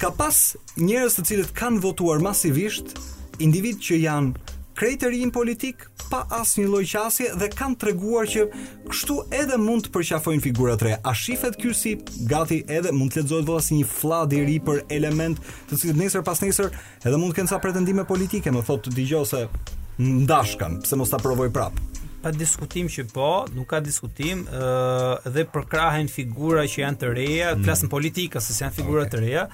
[0.00, 2.96] Ka pas njerëz të cilët kanë votuar masivisht
[3.40, 4.34] individ që janë
[4.78, 8.44] krejtë e rinë politik pa asë një lojqasje dhe kanë të reguar që
[8.88, 10.94] kështu edhe mund të përqafojnë figurat re.
[11.02, 11.96] A shifet kjo si
[12.30, 15.98] gati edhe mund të letëzojt vëlla si një flad i ri për element të cilët
[16.04, 16.70] nesër pas nesër
[17.02, 19.44] edhe mund të kënë sa pretendime politike, më thotë të digjo se
[19.98, 21.88] ndashkan, pëse mos të aprovoj prapë
[22.22, 27.12] pa diskutim që po, nuk ka diskutim, ë uh, dhe përkrahen figura që janë të
[27.18, 27.66] reja, mm.
[27.66, 29.14] klasën politike, se janë figura okay.
[29.16, 29.48] të reja.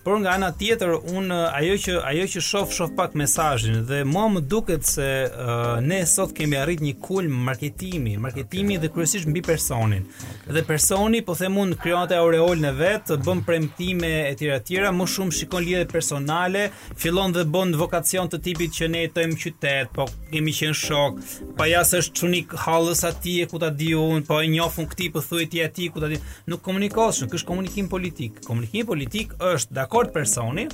[0.00, 4.30] Por nga ana tjetër un ajo që ajo që shoh shoh pak mesazhin dhe mua
[4.32, 8.86] më duket se uh, ne sot kemi arrit një kulm marketimi, marketimi okay.
[8.86, 10.06] dhe kryesisht mbi personin.
[10.16, 10.54] Okay.
[10.56, 15.36] Dhe personi, po them un krijonte aureol në vet, bën premtime etj etj, më shumë
[15.36, 16.64] shikon lidhje personale,
[16.96, 21.20] fillon dhe bën vokacion të tipit që ne jetojmë qytet, po kemi qenë shok,
[21.60, 25.62] pa jas çunik hallës aty ku ta diun, po e njohun këtë po thuaj ti
[25.64, 26.18] aty ku ta di.
[26.50, 28.40] Nuk komunikosh, kësh komunikim politik.
[28.46, 30.66] Komunikimi politik është dakord personi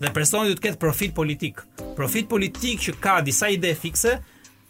[0.00, 1.62] dhe personi duhet të ketë profil politik.
[1.98, 4.18] Profil politik që ka disa ide fikse,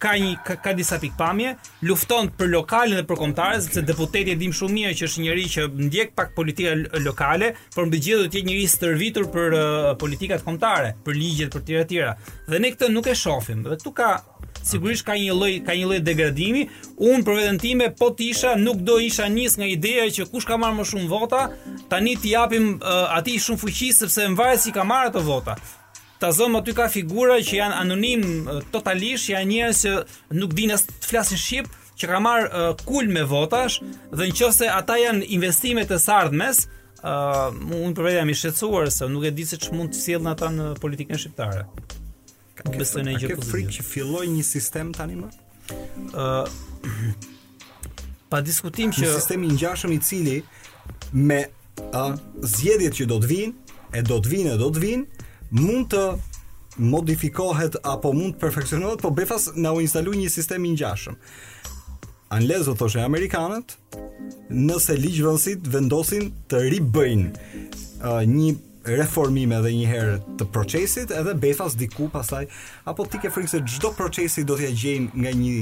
[0.01, 1.51] ka një ka, ka disa pikpamje,
[1.85, 5.43] lufton për lokalin dhe për kombëtarët, sepse deputeti e dim shumë mirë që është njëri
[5.55, 6.73] që ndjek pak politika
[7.05, 9.67] lokale, por mbi gjithë do të jetë njëri i stërvitur për uh,
[10.01, 12.17] politikat kombëtare, për ligjet, për tjera tjera.
[12.49, 13.61] Dhe ne këtë nuk e shohim.
[13.69, 14.15] Dhe këtu ka
[14.63, 16.67] sigurisht ka një lloj ka një lloj degradimi.
[17.01, 20.59] Un për veten time po tisha nuk do isha nis nga ideja që kush ka
[20.61, 21.47] marr më shumë vota,
[21.91, 25.57] tani t'i japim uh, atij shumë fuqi sepse më varet si ka marrë ato vota.
[26.21, 28.25] Ta zëm aty ka figura që janë anonim
[28.75, 29.95] totalisht, janë njerëz që
[30.43, 31.71] nuk dinë as të flasin shqip,
[32.01, 33.81] që ka marr uh, kul me votash
[34.13, 36.67] dhe nëse ata janë investime të sardhmes,
[37.01, 37.49] uh,
[37.81, 40.53] un për veten jam i shqetësuar se nuk e di se ç'mund të sjellnë ata
[40.53, 41.65] në politikën shqiptare.
[42.65, 43.43] Po besoj në gjë pozitive.
[43.43, 45.31] Ke frikë që filloj një sistem tani më?
[46.17, 46.33] Ë
[48.31, 50.37] pa diskutim që sistemi i ngjashëm i cili
[51.19, 51.41] me
[51.91, 52.03] ë
[52.53, 55.27] zgjedhjet që do të vinë, e do të vinë, e do të vinë,
[55.59, 56.05] mund të
[56.95, 61.19] modifikohet apo mund të perfeksionohet, por befas na u instaloi një sistem i ngjashëm.
[62.39, 63.75] Anlez u thoshë amerikanët,
[64.55, 68.55] nëse ligjvënësit vendosin të ribëjnë uh, një
[68.99, 72.45] reformime edhe një herë të procesit edhe befas diku pasaj
[72.93, 75.55] apo ti ke frikë se çdo procesi do t'ia ja gjejnë nga një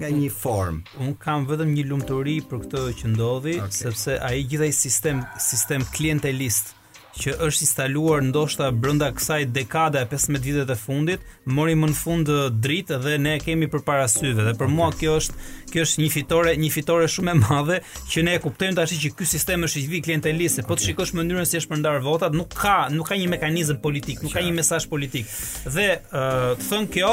[0.00, 0.78] nga një form.
[1.04, 3.74] Un kam vetëm një lumturi për këtë që ndodhi, okay.
[3.82, 6.70] sepse ai gjithaj sistem sistem klientelist,
[7.18, 11.24] që është instaluar ndoshta brenda kësaj dekade e 15 viteve të fundit,
[11.56, 12.30] mori më në fund
[12.62, 16.54] dritë dhe ne kemi përpara syve dhe për mua kjo është kjo është një fitore,
[16.62, 17.80] një fitore shumë e madhe
[18.12, 20.68] që ne e kuptojmë tash që ky sistem është i vi klientelist, okay.
[20.70, 24.22] po të shikosh mënyrën si është përndar votat, nuk ka, nuk ka një mekanizëm politik,
[24.24, 25.28] nuk ka një mesazh politik.
[25.66, 27.12] Dhe uh, të thënë kjo,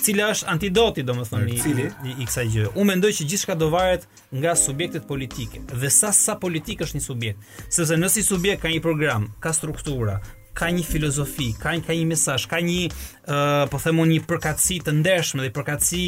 [0.00, 2.68] cila është antidoti domethënë i, i, i kësaj gjë.
[2.74, 7.04] Unë mendoj që gjithçka do varet nga subjektet politike dhe sa sa politik është një
[7.04, 7.52] subjekt.
[7.68, 10.20] Sepse nëse një subjekt ka një program, ka struktura,
[10.56, 14.78] ka një filozofi, ka një, ka një mesaj, ka një, uh, po themu, një përkatsi
[14.86, 16.02] të ndeshme dhe përkatsi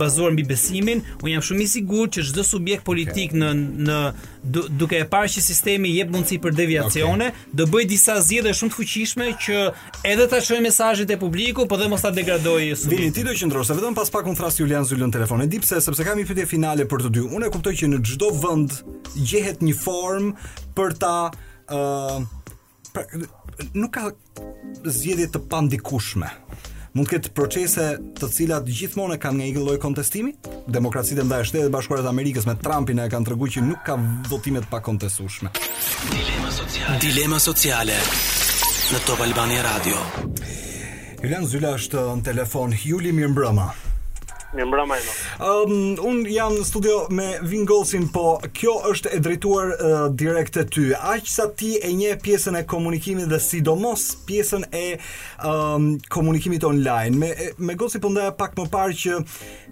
[0.00, 3.40] bazuar mbi besimin, unë jam shumë i sigur që çdo subjekt politik okay.
[3.42, 3.50] në
[3.90, 3.96] në
[4.54, 7.50] du, duke e parë që sistemi jep mundësi për deviacione, okay.
[7.60, 9.60] do bëj disa zgjedhje shumë të fuqishme që
[10.14, 13.12] edhe ta çojë mesazhin te publiku, por dhe mos ta degradojë subjektin.
[13.12, 15.44] Vini ti do qëndrosh, se vetëm pas pak un thras Julian Zylën telefon.
[15.44, 17.26] E pse, sepse kam një pyetje finale për të dy.
[17.28, 18.78] Unë e kuptoj që në çdo vend
[19.28, 20.32] gjehet një form
[20.78, 21.14] për ta
[21.68, 22.40] uh,
[23.76, 24.10] nuk ka
[24.84, 26.28] zgjedhje të pandikushme.
[26.92, 27.84] Mund të ketë procese
[28.18, 30.34] të cilat gjithmonë kanë një lloj kontestimi.
[30.68, 33.96] Demokracitë ndaj shtetit të bashkuar të Amerikës me Trumpin e kanë treguar që nuk ka
[34.28, 35.52] votime të pakontestueshme.
[36.10, 36.98] Dilema sociale.
[37.06, 37.96] Dilema sociale
[38.92, 40.04] në Top Albania Radio.
[41.22, 42.76] Julian Zyla është në telefon.
[42.84, 43.70] Juli, mirëmbrëma.
[44.52, 49.70] Mi mbra um, ehm, Unë jam në studio me Vingosin, po kjo është e drejtuar
[49.72, 50.84] uh, direkt të ty.
[50.92, 54.98] Aq sa ti e nje pjesën e komunikimit dhe sidomos pjesën e
[55.48, 57.16] um, komunikimit online.
[57.16, 59.18] Me, me gosi pëndaja po pak më parë që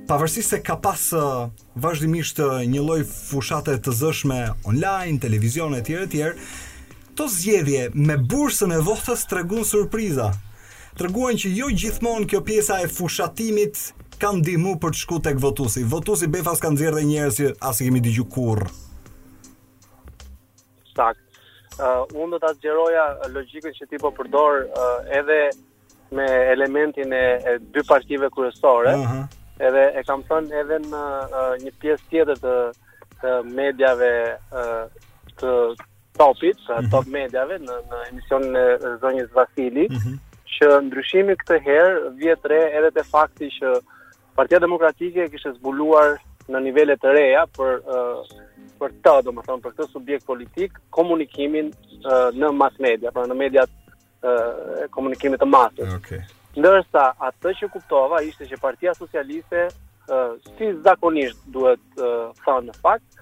[0.09, 5.85] pavërsi se ka pas uh, vazhdimisht uh, një loj fushate të zëshme online, televizion e
[5.85, 6.37] tjere tjere,
[7.21, 10.33] to zgjedhje me bursën e votës të surpriza.
[10.97, 13.90] Treguan që jo gjithmonë kjo pjesa e fushatimit
[14.21, 15.83] ka ndihmu për të shku tek votusi?
[15.89, 18.69] Votusi Befas ka nxjerrë dhe njerëz që as i kemi dëgju kurr.
[20.99, 21.19] Tak.
[21.81, 25.39] Ë uh, unë do ta xheroja logjikën që ti po përdor uh, edhe
[26.19, 28.93] me elementin e, e dy partive kryesore.
[28.99, 29.23] Uh -huh.
[29.69, 32.55] Edhe e kam thënë edhe në uh, një pjesë tjetër të,
[33.23, 33.31] të
[33.61, 34.85] mediave uh,
[35.41, 35.53] të
[36.21, 36.89] topit, të mhm.
[36.93, 38.67] top mediave në, në emisionin e
[39.03, 40.03] zonjës Vasili, uh mhm.
[40.03, 40.17] -huh.
[40.55, 43.73] që ndryshimi këtë herë vjet re edhe te fakti që
[44.35, 46.16] Partia Demokratike kishte zbuluar
[46.51, 48.23] në nivele të reja për uh,
[48.81, 53.71] për këtë, domethënë për këtë subjekt politik, komunikimin uh, në mass media, pra në mediat
[53.71, 55.95] uh, e komunikimit të masës.
[55.99, 56.23] Okej.
[56.23, 56.37] Okay.
[56.59, 62.75] Ndërsa atë që kuptova ishte që Partia Socialiste uh, si zakonisht duhet të uh, thonë
[62.83, 63.21] fakt,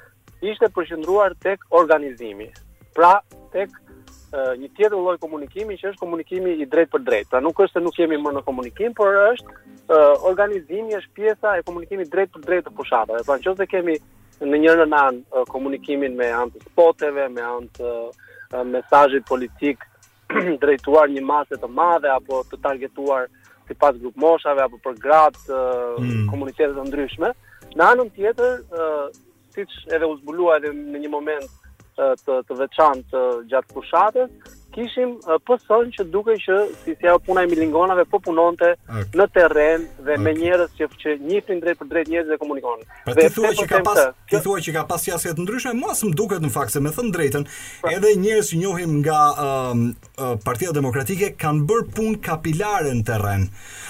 [0.48, 2.48] ishte përqendruar tek organizimi.
[2.96, 3.18] Pra
[3.52, 3.87] tek uh,
[4.32, 7.30] një tjetër lloj komunikimi që është komunikimi i drejtë për drejtë.
[7.32, 11.54] Pra nuk është se nuk jemi më në komunikim, por është uh, organizimi është pjesa
[11.58, 13.22] e komunikimit drejtë për drejtë të fushatave.
[13.24, 13.96] Pra nëse kemi
[14.42, 19.86] në një anë uh, komunikimin me anë të spoteve, me anë të uh, mesazhit politik
[20.62, 23.30] drejtuar një mase të madhe apo të targetuar
[23.68, 26.28] sipas grup moshave apo për gratë uh, hmm.
[26.30, 27.28] komunitete të ndryshme,
[27.76, 29.08] në anën tjetër, uh,
[29.54, 31.58] siç edhe u zbulua edhe në një moment
[32.02, 37.46] të të veçantë gjatë pushatës kishim uh, që duke që si si ajo puna e
[37.48, 39.06] milingonave po punonte okay.
[39.16, 40.22] në terren dhe okay.
[40.24, 42.84] me njerëz që që njihin drejt për drejt njerëz dhe komunikonin.
[43.06, 44.06] Pra dhe ti thua që ka pas të...
[44.32, 46.92] ti thua që ka pas jashtë të ndryshme, mua s'm duket në fakt se me
[46.92, 47.46] thënë drejtën,
[47.82, 47.94] pra.
[47.96, 53.48] edhe njerëz që njohim nga uh, uh, Partia Demokratike kanë bërë punë kapilare në terren.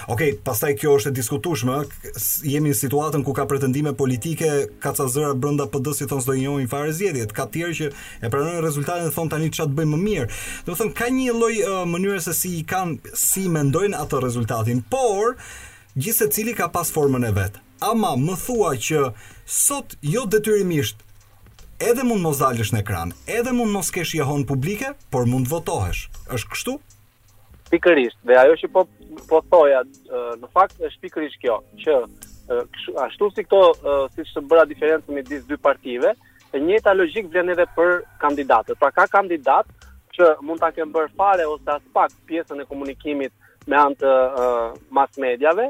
[0.09, 1.75] Okej, okay, pastaj kjo është e diskutueshme,
[2.49, 6.67] jemi në situatën ku ka pretendime politike kacazëra brenda PD-s i se do i njohin
[6.71, 7.91] fare zgjedhjet, ka tjerë që
[8.25, 10.39] e pranojnë rezultatin dhe thon tani ç'a të bëjmë më mirë.
[10.69, 15.31] Do thënë, ka një loj uh, mënyrë se si kanë, si mendojnë atë rezultatin, por
[15.97, 17.63] gjithse cili ka pas formën e vetë.
[17.89, 19.01] Ama më thua që
[19.49, 21.01] sot jo detyrimisht
[21.81, 26.03] edhe mund mos dalësh në ekran, edhe mund mos kesh jahon publike, por mund votohesh.
[26.37, 26.75] Është kështu?
[27.73, 28.85] Pikërisht, dhe ajo që po
[29.27, 29.81] po thoja,
[30.37, 31.97] në fakt është pikërisht kjo, që
[33.07, 33.63] ashtu si këto
[34.19, 36.13] si të bëra diferencën midis dy partive,
[36.53, 38.77] e njëjta logjik vlen edhe për kandidatët.
[38.79, 39.65] Pra ka kandidat
[40.19, 43.31] që mund ta kem bër fare ose as pak pjesën e komunikimit
[43.69, 45.69] me anë të uh, mass mediave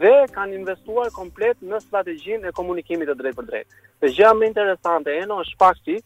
[0.00, 3.80] dhe kanë investuar komplet në strategjinë e komunikimit të drejtë për drejtë.
[4.00, 5.96] Dhe gjëja më interesante e në është fakti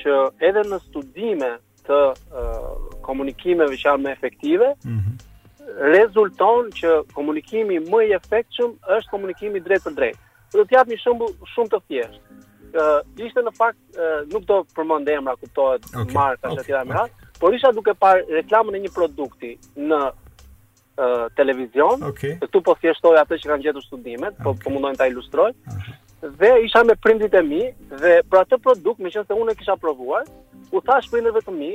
[0.00, 0.16] që
[0.48, 1.50] edhe në studime
[1.84, 2.70] të uh,
[3.04, 5.74] komunikimeve që janë më efektive, mm -hmm.
[5.96, 10.18] rezulton që komunikimi më i efektshëm është komunikimi drejt për drejt.
[10.54, 12.22] Dhe të tjatë një shumë, shumë të thjeshtë.
[12.80, 16.14] Uh, ishte në fakt, uh, nuk do përmend emra, kuptohet, okay.
[16.18, 16.56] marë, ka okay.
[16.58, 16.94] shetira me
[17.44, 19.50] Por isha duke parë reklamën e një produkti
[19.84, 22.38] në uh, televizion, okay.
[22.40, 24.44] këtu po thjeshtoj atë që kanë gjetur studimet, okay.
[24.46, 25.50] po, po mundojnë ta ilustroj.
[26.40, 27.58] Dhe isha me prindit e mi
[27.90, 30.24] dhe për atë produkt, me qenë se unë e kisha provuar,
[30.72, 31.70] u thash prindërve të mi,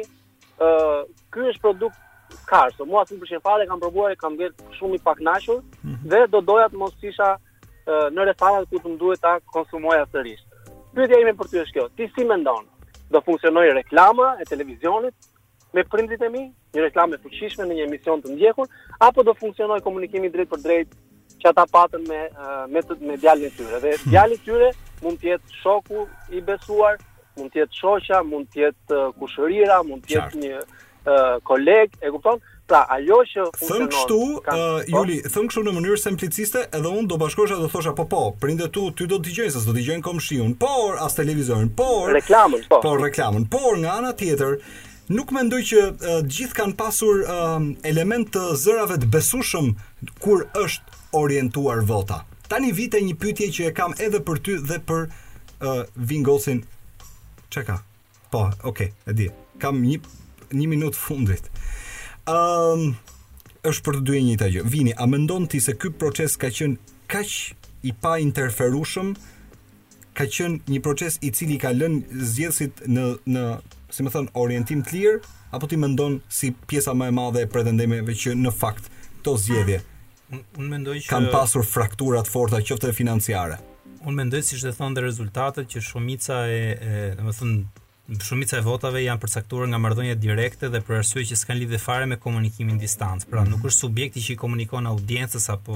[0.58, 1.05] ë uh,
[1.38, 2.05] ky është produkt
[2.49, 6.01] Carso, mua asim përshin kam provuar e kam gjerë shumë i pak nashur, mhm.
[6.05, 7.29] dhe do doja të mos isha
[8.13, 10.41] në restaurant ku të mduhet ta konsumoja sërish.
[10.95, 12.65] Pyetja ime për ty është kjo, ti si mendon?
[13.10, 15.15] Do funksionoj reklama e televizionit
[15.73, 16.43] me prindit e mi,
[16.75, 18.69] një reklamë e fuqishme në një emision të ndjekur,
[19.05, 20.95] apo do funksionoj komunikimi drejt për drejt
[21.41, 22.23] që ata patën me
[22.73, 23.79] me të, me djalin e tyre.
[23.84, 24.12] Dhe hmm.
[24.12, 24.71] djali i tyre
[25.03, 26.97] mund të jetë shoku i besuar,
[27.39, 32.12] mund të jetë shoqja, mund të jetë kushërira, mund të jetë një uh, koleg, e
[32.15, 32.41] kupton?
[32.69, 33.86] Pra, ajo që funksionon.
[33.86, 37.95] Thën kështu, uh, Juli, thën kështu në mënyrë simpliciste, edhe unë do bashkohesha do thosha
[37.97, 42.12] po po, prindet tu ty do të dëgjojnë, s'do dëgjojnë komshiun, por as televizorin, por
[42.19, 42.82] reklamën, po.
[42.84, 44.60] Por reklamën, por nga ana tjetër,
[45.10, 47.58] nuk mendoj që uh, gjithë kanë pasur uh,
[47.89, 49.72] element të zërave të besueshëm
[50.22, 52.22] kur është orientuar vota.
[52.50, 56.62] Tani vite një pyetje që e kam edhe për ty dhe për uh, Vingosin.
[57.50, 57.80] ka?
[58.32, 59.28] Po, okay, e di.
[59.58, 59.98] Kam një
[60.54, 61.50] një minutë fundit.
[62.30, 63.17] Ëm ehm, um,
[63.69, 64.62] është për të dy njëjta gjë.
[64.72, 66.78] Vini, a mendon ti se ky proces ka qenë
[67.10, 67.34] kaq
[67.89, 69.15] i pa interferushëm,
[70.19, 73.43] Ka qenë një proces i cili ka lënë zgjedhësit në në
[73.93, 75.21] si më thënë, orientim të lirë,
[75.56, 79.82] apo ti mendon si pjesa më e madhe e pretendimeve që në fakt këto zgjedhje
[80.36, 83.58] un, mendoj që kanë pasur fraktura të forta qoftë financiare.
[84.08, 86.62] Un mendoj siç e thonë dhe rezultatet që shumica e,
[87.17, 91.82] e shumica e votave janë përcaktuar nga marrëdhënie direkte dhe për arsye që s'kan lidhje
[91.82, 93.28] fare me komunikimin distancë.
[93.30, 93.58] Pra mm -hmm.
[93.58, 95.75] nuk është subjekti që i komunikon audiencës apo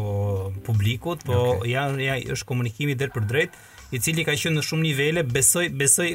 [0.67, 1.71] publikut, po okay.
[1.73, 3.57] janë, është komunikimi drejt për drejtë
[3.93, 6.07] i cili ka qenë në shumë nivele, besoj besoj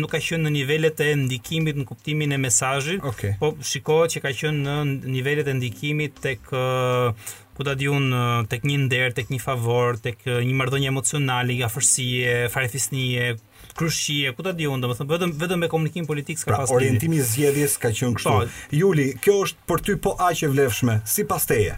[0.00, 3.34] nuk ka qenë në nivelet e ndikimit në kuptimin e mesazhit, okay.
[3.42, 8.08] po shikohet që ka qenë në nivelet e ndikimit tek ku ta diun
[8.48, 13.34] tek një nder, tek një favor, tek një marrëdhënie emocionale, afërsie, farefisnie,
[13.76, 17.26] kryshie, ku ta diun, domethënë po vetëm vetëm me komunikim politik s'ka pra, Orientimi i
[17.34, 18.32] zgjedhjes ka qenë kështu.
[18.32, 18.78] Pa, po.
[18.80, 21.76] Juli, kjo është për ty po aq e vlefshme, sipas teje.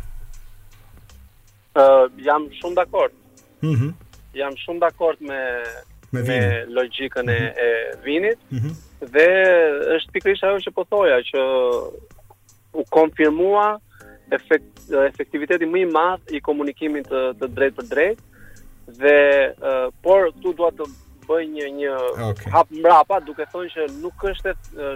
[1.74, 3.18] Ë uh, jam shumë dakord.
[3.66, 3.74] Mhm.
[3.90, 5.40] Mm jam shumë dakord me
[6.12, 6.38] me, me
[6.78, 7.42] logjikën mm -hmm.
[7.42, 7.92] e mhm.
[7.94, 8.74] e vinit mm -hmm.
[9.14, 9.26] dhe
[9.96, 11.40] është pikërisht ajo që po thoja që
[12.80, 13.80] u konfirmua
[14.30, 14.72] efekt,
[15.12, 18.18] efektiviteti më i madh i komunikimit të, të drejtë për drejt
[19.00, 19.16] dhe
[19.50, 20.84] uh, por tu dua të
[21.28, 21.92] bëj një një
[22.30, 22.50] okay.
[22.52, 24.52] hap mbrapa duke thënë që nuk është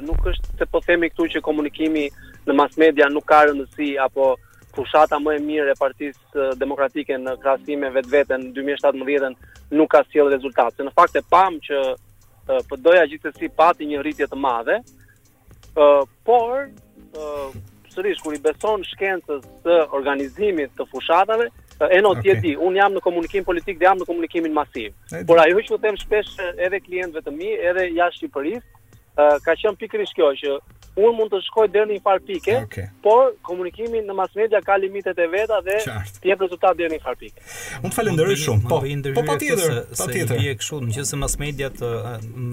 [0.08, 2.04] nuk është se po themi këtu që komunikimi
[2.46, 4.36] në mass media nuk ka rëndësi apo
[4.78, 10.76] fushata më e mirë e Partisë Demokratike në krahasime në 2017 nuk ka sjellë rezultat.
[10.76, 16.02] Se në fakt e pam që uh, PD-ja gjithsesi pati një rritje të madhe, uh,
[16.28, 17.50] por uh,
[17.94, 21.48] sërish kur i beson shkencës të organizimit të fushatave,
[21.92, 24.94] e no ti e un jam në komunikim politik dhe jam në komunikimin masiv.
[25.28, 29.80] Por ajo që them shpesh edhe klientëve të mi, edhe jashtë Shqipërisë, uh, ka qenë
[29.82, 30.54] pikërisht kjo që
[31.04, 32.86] un mund të shkoj deri në një far pike, okay.
[33.04, 35.76] por komunikimi në mass media ka limitet e veta dhe
[36.22, 37.42] ti jep rezultat deri në një far pike.
[37.84, 38.64] Unë falenderoj shumë.
[38.70, 38.78] Po,
[39.18, 40.32] po patjetër, patjetër.
[40.32, 41.90] Po bie kështu, në qoftë se mass media të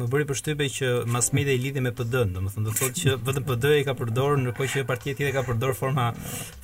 [0.01, 3.47] më bëri përshtypje që mass media i lidhi me PD-n, domethënë do thotë që vetëm
[3.51, 6.09] PD i ka përdorur ndërkohë që partia tjetër ka përdorur forma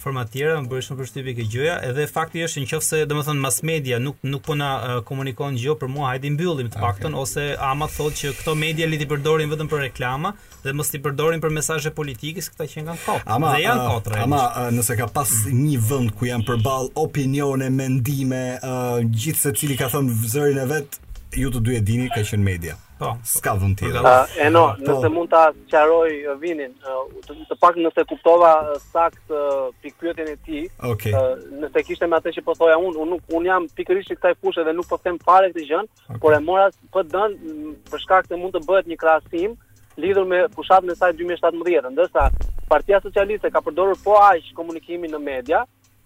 [0.03, 3.43] forma tjera, më bëri shumë përshtypje kjo gjëja, edhe fakti është në qoftë se domethënë
[3.47, 7.13] mass media nuk nuk po na uh, komunikon gjë për mua, hajde mbyllim të paktën
[7.13, 7.23] okay.
[7.23, 10.99] ose ama thotë që këto media li ti përdorin vetëm për reklama dhe mos ti
[10.99, 13.29] përdorin për mes mesazhe politikës këta që kanë kot.
[13.29, 14.07] Ama dhe janë kot.
[14.11, 19.43] Uh, ama uh, nëse ka pas një vend ku janë përball opinione, mendime, uh, gjithë
[19.49, 20.97] secili ka thënë zërin e vet,
[21.37, 22.75] ju të dy e dini ka qenë media.
[22.99, 23.13] Po.
[23.23, 24.03] S'ka vend tjetër.
[24.03, 25.11] Uh, e no, nëse po.
[25.13, 26.09] mund ta sqaroj
[26.41, 28.49] vinin, uh, të, të pak nëse kuptova
[28.89, 31.13] sakt uh, pikpyetjen e ti, okay.
[31.15, 34.35] uh, nëse kishte me atë që po thoja unë, unë un jam pikërisht i kësaj
[34.41, 36.19] fushë dhe nuk po them fare këtë gjën, okay.
[36.25, 39.65] por e mora PD-n po për shkak se mund të bëhet një krahasim, uh,
[40.01, 42.23] lidhur me fushatën e saj 2017, ndërsa
[42.71, 45.63] Partia Socialiste ka përdorur po aq komunikimin në media,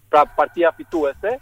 [0.09, 1.35] pra partia fituese,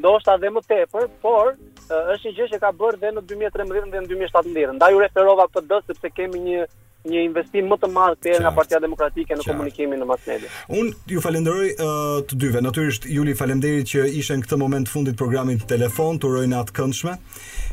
[0.00, 4.02] ndoshta dhe më tepër, por është një gjë që ka bërë dhe në 2013 dhe
[4.04, 4.78] në 2017.
[4.78, 6.64] Ndaj u referova PD sepse kemi një
[7.08, 9.50] një investim më të madh për nga Partia Demokratike në Qart.
[9.50, 10.50] komunikimin në masnedi.
[10.72, 12.62] Unë ju falenderoj uh, të dyve.
[12.64, 17.16] Natyrisht Juli, li falënderit që ishen këtë moment fundit programit telefon, të urojnë atë këndshme.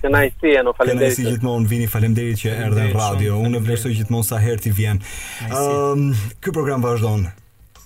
[0.03, 3.38] Të na i si e na i si gjithmonë, vini falemderit që erë në radio.
[3.45, 4.99] Unë e vlerësoj gjithmonë sa herë t'i vjen.
[5.47, 6.09] Uh,
[6.43, 7.29] Ky program vazhdon,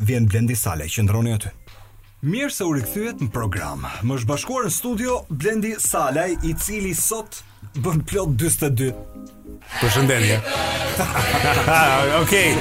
[0.02, 1.38] vjen Blendi Sale, që ndroni
[2.26, 3.84] Mirë se u rikthyet në program.
[4.08, 7.44] Më shbashkuar në studio Blendi Salaj, i cili sot
[7.74, 8.94] bën plot 42.
[9.82, 10.36] Përshëndetje.
[12.22, 12.52] Okej.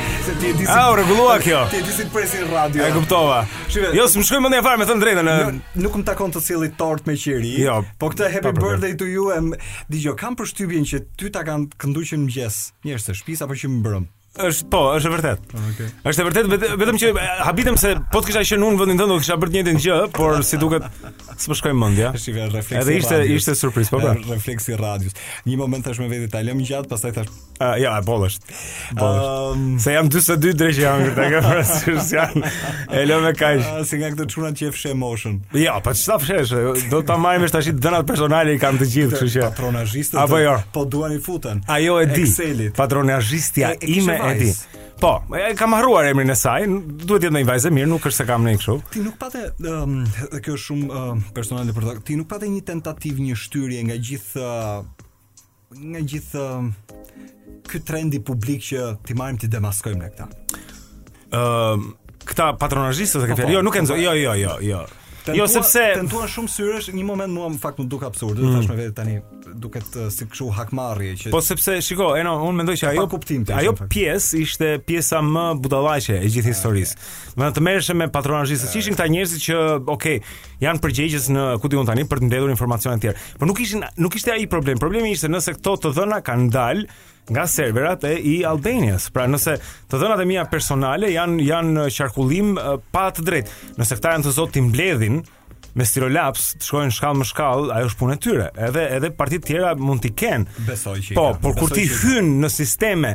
[0.67, 1.59] A Ah, rregullua kjo.
[1.73, 2.83] Ti di si presin radio.
[2.83, 3.43] E kuptova.
[3.71, 3.91] Shive.
[3.95, 5.29] Jo, s'm shkoj mendja fare me thënë drejtën.
[5.29, 5.37] Në...
[5.85, 7.53] Nuk, më takon të cilit tort me qeri.
[7.67, 9.29] Jo, po këtë happy birthday to you.
[9.37, 9.53] Em,
[9.93, 12.61] dëgjoj, kam përshtypjen që ty ta kanë kënduqën mëngjes.
[12.89, 15.43] Njerëz të shtëpis apo që më mbrëm është po, është vërtet.
[15.51, 15.75] Po, okej.
[15.75, 16.11] Okay.
[16.11, 17.13] Është vërtet vetëm që
[17.47, 19.99] habitem se po të kisha qenë unë vendin tënd do kisha bërë të njëjtin gjë,
[20.17, 20.85] por si duket
[21.45, 22.11] s'po shkoj mend ja.
[22.19, 22.79] Është vetë refleksi.
[22.81, 23.39] Edhe ishte radius.
[23.45, 24.15] ishte surprizë, po pra.
[24.19, 25.15] Është refleksi radius.
[25.47, 28.41] Një moment tash më vete ta lëm gjatë, pastaj thash, a ja, e bollësh.
[28.99, 29.31] Bollësh.
[29.55, 29.79] Um...
[29.85, 32.45] Se jam 42 drejtë jam këtu, tek pra sigurisht
[32.91, 33.63] E lëm me kaq.
[33.65, 35.39] Uh, si nga këto çunat që fshë emotion.
[35.59, 36.89] Ja, po çfarë fshesh?
[36.91, 39.45] Do ta marrim është tash dëna personale i kanë të gjithë, kështu që.
[39.53, 40.21] Patronazhistët.
[40.25, 40.57] Apo jo.
[40.75, 41.63] Po duani futen.
[41.71, 42.27] Ajo e di.
[42.79, 44.53] Patronazhistja ime Po, e di.
[45.01, 45.23] Po,
[45.57, 46.65] kam harruar emrin e saj,
[47.05, 48.77] duhet jetë një vajzë mirë, nuk është se kam ne kështu.
[48.95, 49.97] Ti nuk patë, um,
[50.41, 51.97] kjo është shumë uh, personale për ta.
[52.09, 55.07] Ti nuk patë një tentativë një shtyrje nga gjithë uh,
[55.95, 56.99] nga gjithë uh,
[57.69, 60.31] ky trendi publik që ti marrim ti demaskojmë ne këta.
[61.35, 63.51] Ëm, uh, këta patronazhistë të po, po, kafe.
[63.53, 64.83] Jo, nuk e Jo, jo, jo, jo.
[65.27, 68.41] Jo, tentua, jo sepse tentuan shumë syresh një moment mua në fakt më duk absurd,
[68.43, 68.51] mm.
[68.59, 69.15] thash me vetë tani
[69.63, 73.07] duket uh, si kshu hakmarrje që Po sepse shiko, e no, unë mendoj që ajo
[73.15, 76.99] kuptim të ajo pjesë ishte pjesa më budallaqe e gjithë ah, historisë.
[77.37, 77.55] Do okay.
[77.57, 79.59] të merresh me patronazhistë, ah, ishin këta njerëz që,
[79.97, 80.21] okay,
[80.61, 83.25] janë përgjegjës në ku diun tani për të ndëdur informacione të tjera.
[83.41, 84.83] Por nuk ishin nuk ishte ai problem.
[84.83, 86.89] Problemi ishte nëse këto të dhëna kanë dalë
[87.31, 89.09] nga serverat e i Albanias.
[89.15, 89.57] Pra nëse
[89.91, 93.57] të dhënat e mia personale janë janë eh, qarkullim eh, pa të drejtë.
[93.81, 95.23] Nëse këta janë të zotë ti mbledhin,
[95.79, 98.49] me Stirolaps të shkojnë shkallë më shkallë, ajo është punë e tyre.
[98.69, 100.63] Edhe edhe partit tjera mund t'i kenë.
[100.69, 101.17] Besoj që.
[101.19, 103.15] Po, por kur ti hyn në sisteme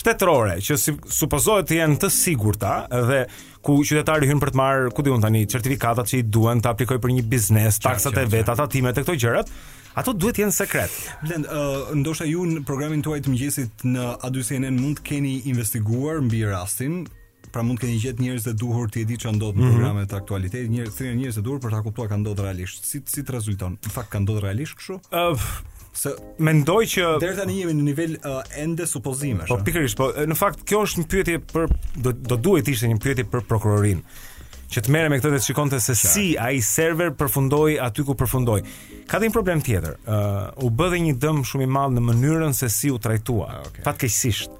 [0.00, 2.74] shtetërore që si, supozohet të jenë të sigurta
[3.08, 3.22] dhe
[3.62, 7.02] ku qytetari hyn për të marrë, ku diun tani, certifikatat që i duan të aplikojë
[7.04, 9.52] për një biznes, taksat e vetat, tatimet e këto gjërat,
[9.98, 10.92] Ato duhet jenë sekret.
[11.24, 16.22] Blend, uh, ndoshta ju në programin tuaj të mëngjesit në A2CNN mund të keni investiguar
[16.22, 17.00] mbi rastin,
[17.52, 19.74] pra mund të keni gjetë njerëz të duhur ti e di çan ndodh në mhm.
[19.74, 22.86] programet të aktualitetit, njerëz thënë njerëz të duhur për ta kuptuar ka ndodhur realisht.
[22.88, 23.76] Si si të rezulton?
[23.86, 25.00] Në fakt ka ndodhur realisht kështu?
[26.00, 26.12] se
[26.46, 29.48] mendoj që deri tani jemi në nivel uh, ende supozimesh.
[29.50, 31.64] Po pikërisht, po në fakt kjo është një pyetje për
[32.04, 33.98] do, do duhet ishte një pyetje për prokurorin.
[34.70, 36.12] Që të merrem me këtë dhe të shikonte se Qa?
[36.14, 38.60] si ai server përfundoi aty ku përfundoi.
[39.10, 39.98] Ka dhënë problem tjetër.
[40.06, 43.50] uh, u bë dhe një dëm shumë i madh në mënyrën se si u trajtua.
[43.50, 43.82] Ah, okay.
[43.82, 44.59] Fatkeqësisht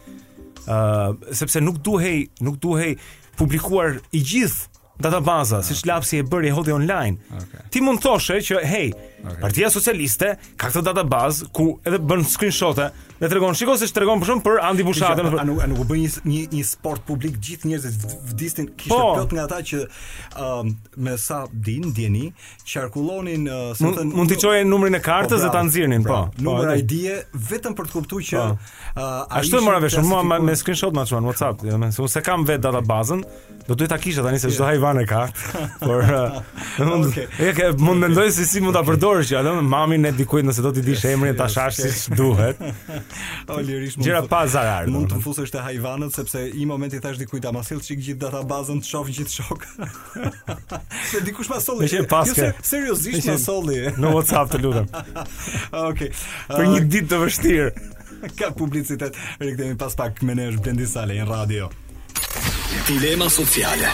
[1.35, 2.97] sepse nuk duhej nuk duhej
[3.39, 4.69] publikuar i gjithë
[5.01, 5.71] databaza, okay.
[5.73, 7.17] siç lapsi e bëri hodhi online.
[7.39, 7.63] Okay.
[7.73, 9.39] Ti mund thoshe që hey, okay.
[9.41, 12.91] Partia Socialiste ka këtë databazë ku edhe bën screenshot-e
[13.21, 15.27] Dhe tregon, shikoj se tregon për shumë për Andi Bushatën.
[15.27, 18.77] A nuk a nuk u bën një një sport publik gjithë njerëzit vdisnin po.
[18.81, 19.81] kishte po, plot nga ata që
[20.41, 20.71] ëm um,
[21.05, 22.31] me sa din dieni
[22.65, 26.07] qarkullonin uh, mund, mund t'i çojë po- numrin e po, kartës po, dhe ta nxirrnin,
[26.09, 26.21] po.
[26.47, 28.71] Numër po, ID vetëm për të kuptuar që po.
[28.97, 29.05] Uh,
[29.37, 32.49] ashtu e morave shumë me, me screenshot më çuan WhatsApp, jo më se unë kam
[32.49, 33.23] vetë databazën,
[33.69, 35.27] do duhet ta kisha tani se çdo hajvan e ka.
[35.85, 36.41] Por uh,
[36.89, 37.77] mund okay.
[37.77, 41.05] mund mendoj se si mund ta përdorësh, ja, mamin e dikujt nëse do ti dish
[41.13, 42.57] emrin ta shash si duhet.
[43.63, 44.07] lirish mund.
[44.07, 44.87] Gjera pa zarar.
[44.91, 48.83] Mund të mfusësh te hajvanët sepse i momenti thash dikujt ama sill çik gjithë databazën
[48.83, 49.67] të shoh gjithë shok.
[51.11, 51.91] se dikush ma solli.
[51.91, 53.83] Jo se seriozisht ma solli.
[53.97, 54.89] Në WhatsApp të lutem.
[55.91, 56.13] Okej.
[56.49, 57.89] Për një uh, ditë të vështirë.
[58.39, 59.17] Ka publicitet.
[59.41, 61.71] Rikthehemi pas pak me ne është Blendi Sale në radio.
[62.87, 63.91] Dilema sociale.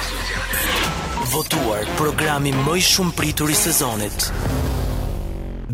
[1.30, 4.28] Votuar programi më i shumë pritur i sezonit.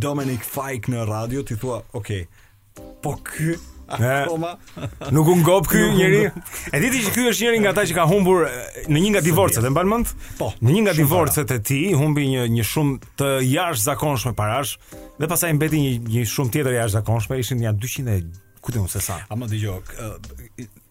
[0.02, 2.24] Dominic Fike në radio ti thua, okay,
[3.02, 3.54] Po ky
[3.92, 4.76] Ne, ah,
[5.12, 8.06] nuk unë gopë kjo njëri E diti që ky është njëri nga ta që ka
[8.08, 8.46] humbur
[8.88, 9.98] Në një nga divorcet e mbalë
[10.38, 14.78] po, Në një nga divorcet e ti Humbi një, një shumë të jash zakonshme parash
[15.20, 17.74] Dhe pasaj mbeti një, një shumë tjetër jash zakonshme Ishin një
[18.62, 19.16] ku të mos sa.
[19.34, 19.72] Amë dhe jo,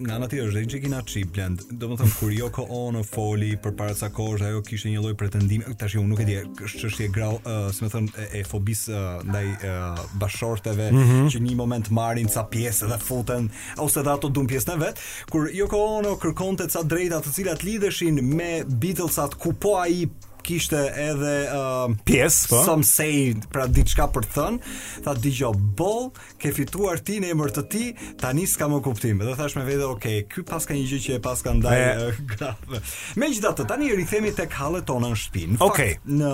[0.04, 1.62] nga në tjetër është edhe një kinaçi blend.
[1.80, 5.72] Domethën kur Yoko jo Ono foli për para sa kohësh ajo kishte një lloj pretendimi,
[5.80, 6.36] tash unë nuk e di,
[6.68, 11.04] është çështje gra, uh, si më thon e, e fobis uh, ndaj uh, bashortëve mm
[11.04, 11.30] -hmm.
[11.34, 15.00] që një moment marrin ca pjesë dhe futen ose dhe ato dum pjesën e vet,
[15.30, 20.10] kur Yoko jo Ono kërkonte ca drejta të cilat lidheshin me Beatles-at ku po ai
[20.52, 22.60] kishte edhe uh, pjesë, po.
[22.66, 24.74] Some say pra diçka për të thënë,
[25.06, 26.10] tha dëgjoj boll,
[26.42, 27.84] ke fituar ti në emër të ti,
[28.20, 29.22] tani s'ka më kuptim.
[29.24, 31.80] Do thash me vete, okay, ky pas ka një gjë që e pas ka ndaj
[32.34, 32.82] grave.
[33.24, 35.48] Megjithatë, tani i rikthemi tek hallet tona në shtëpi.
[35.56, 35.96] Në, okay.
[36.10, 36.34] në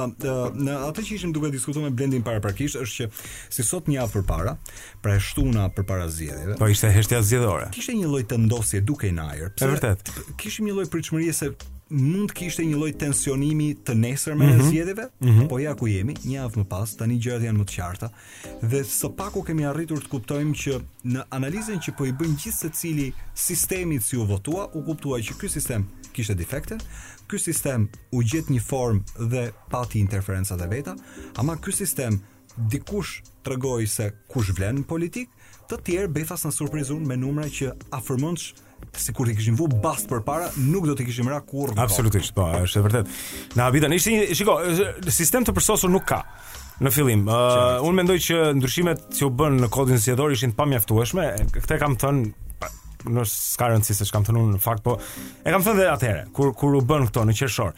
[0.65, 3.99] në atë që ishim duke diskutuar me Blendin para parkisht është që si sot një
[3.99, 4.57] javë përpara,
[5.05, 6.57] pra e shtuna për para zgjedhjeve.
[6.57, 7.69] Po ishte heshtja zgjedhore.
[7.77, 9.53] Kishte një lloj tendosje duke i najër.
[9.55, 10.13] Është vërtet.
[10.41, 11.53] Kishim një lloj pritshmërie se
[11.93, 14.65] mund kishte një lloj tensionimi të nesërme mm -hmm.
[14.67, 15.49] e zgjedhjeve, mm -hmm.
[15.49, 18.09] po ja ku jemi, një javë më pas, tani gjërat janë më të qarta
[18.67, 20.79] dhe së paku kemi arritur të kuptojmë që
[21.13, 25.33] në analizën që po i bën gjithë secili sistemit si u votua, u kuptua që
[25.39, 26.77] ky sistem kishte defekte,
[27.27, 30.95] ky sistem u gjet një formë dhe pati interferencat e veta,
[31.35, 32.21] ama ky sistem
[32.69, 35.29] dikush tregoi se kush vlen politik,
[35.69, 38.53] të tjerë befas në surprizun me numra që afërmonsh
[38.97, 41.83] si kur t'i kishim vu bas për para, nuk do t'i kishim ra kur në
[41.85, 43.11] Absolutisht, po, është e vërtet.
[43.57, 43.99] Në habita, një
[44.37, 44.55] shiko,
[45.13, 46.23] sistem të përsosur nuk ka.
[46.83, 51.23] Në fillim, uh, unë mendoj që ndryshimet që u bën në kodin zgjedhor ishin pamjaftueshme.
[51.55, 52.67] Këtë kam thënë
[53.09, 54.93] në s'ka rëndësi se kam thënë unë në fakt, po
[55.45, 57.73] e kam thënë atëherë kur kur u bën këto në qershor.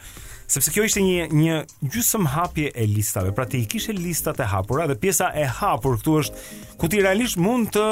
[0.50, 1.58] Sepse kjo ishte një një
[1.94, 3.32] gjysmë hapje e listave.
[3.36, 6.48] Pra ti kishe listat e hapura dhe pjesa e hapur këtu është
[6.80, 7.86] ku ti realisht mund të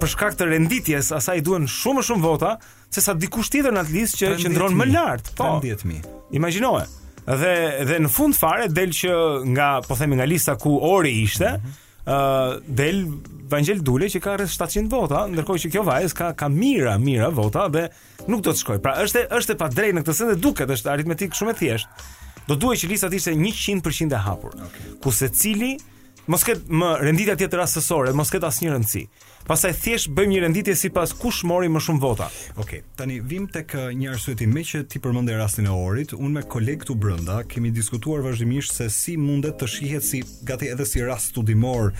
[0.00, 2.54] për shkak të renditjes, asaj duhen shumë më shumë vota
[2.90, 5.50] se sa dikush tjetër në atë listë që qëndron më lart, po.
[5.64, 6.06] 10000.
[6.38, 6.86] Imagjinoje.
[7.30, 7.54] Dhe
[7.86, 9.12] dhe në fund fare del që
[9.52, 11.86] nga, po themi nga lista ku Ori ishte, mm -hmm.
[12.10, 13.04] Uh, del
[13.50, 17.28] Vangel Dule që ka rreth 700 vota, ndërkohë që kjo vajzë ka ka mira mira
[17.28, 17.90] vota dhe
[18.28, 18.80] nuk do të shkojë.
[18.82, 21.90] Pra është është e padrejtë në këtë sens dhe duket është aritmetik shumë e thjeshtë.
[22.50, 24.56] Do duhej që lista të ishte 100% e hapur.
[24.58, 24.88] Okay.
[25.02, 25.76] Ku secili
[26.32, 29.02] mos ket më renditje tjetër rastësore, mos ket asnjë rëndësi.
[29.46, 32.26] Pastaj thjesht bëjmë një renditje sipas kush mori më shumë vota.
[32.56, 32.82] Okej.
[32.82, 32.82] Okay.
[32.98, 36.32] Tani vim tek uh, një arsye tjetër me që ti përmend rastin e Orit, unë
[36.36, 40.86] me koleg këtu brenda kemi diskutuar vazhdimisht se si mundet të shihet si gati edhe
[40.90, 41.94] si rast studimor uh,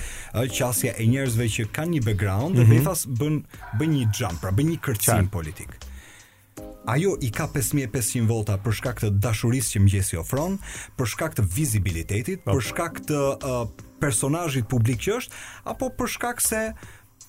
[0.51, 2.67] qasja e njerëzve që kanë një background mm -hmm.
[2.67, 2.87] dhe i mhm.
[2.91, 3.43] thas bën
[3.79, 5.79] bën një jump, pra bën një kërcim politik.
[6.87, 10.57] Ajo i ka 5500 volta për shkak të dashurisë që mëjesi ofron,
[10.99, 13.59] për shkak të vizibilitetit, për shkak të uh,
[14.01, 15.43] personazhit publik që është,
[15.75, 16.63] apo për shkak se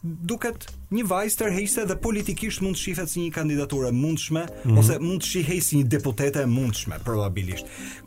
[0.02, 4.70] duket një vajzë tërheqëse dhe politikisht mund të shihet si një kandidaturë e mundshme mm
[4.70, 4.80] -hmm.
[4.80, 7.66] ose mund të shihej si një deputete e mundshme probabilisht.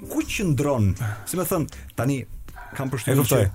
[0.08, 0.94] Ku qëndron?
[1.28, 2.24] Si më thën, tani
[2.76, 3.46] kam përshtypjen se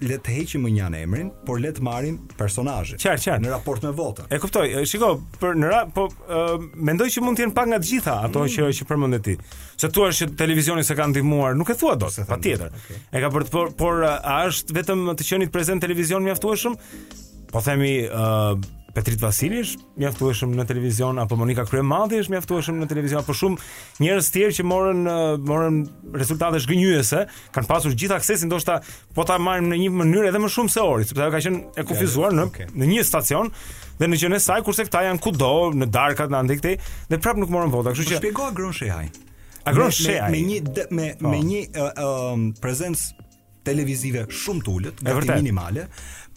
[0.00, 2.98] le të heqim më njëan emrin, por le të marrim personazhe.
[3.00, 3.44] Qartë, qartë.
[3.44, 4.28] Në raport me votën.
[4.32, 4.66] E kuptoj.
[4.88, 6.08] Shiko, për në ra, po
[6.76, 8.54] mendoj që mund të jenë pak nga të gjitha ato mm.
[8.54, 9.36] që që përmendet ti.
[9.78, 12.72] Se thua që televizioni se ka ndihmuar, nuk e thua dot, patjetër.
[12.82, 13.00] Okay.
[13.12, 16.78] E ka për të por, por a është vetëm të qenit prezant televizion mjaftueshëm?
[17.52, 22.88] Po themi ë Petrit Vasili është mjaftueshëm në televizion apo Monika Kryemadhi është mjaftueshëm në
[22.90, 23.58] televizion apo shumë
[24.02, 25.02] njerëz tjerë që morën
[25.48, 25.76] morën
[26.18, 27.20] rezultate zhgënjyese,
[27.54, 28.80] kanë pasur gjithë aksesin ndoshta
[29.14, 31.62] po ta marrim në një mënyrë edhe më shumë se orë, sepse ajo ka qenë
[31.78, 33.52] e kufizuar në në një stacion
[34.00, 37.54] dhe në qenë saj kurse këta janë kudo në darkat në anë dhe prapë nuk
[37.54, 39.10] morën vota, kështu po që shpjegoa Gron Shehaj.
[39.76, 40.34] Gron Shehaj me, po.
[40.34, 41.90] me një dë, me, me një uh,
[42.34, 43.26] um, prezencë
[43.68, 45.86] televizive shumë të ulët, gati minimale,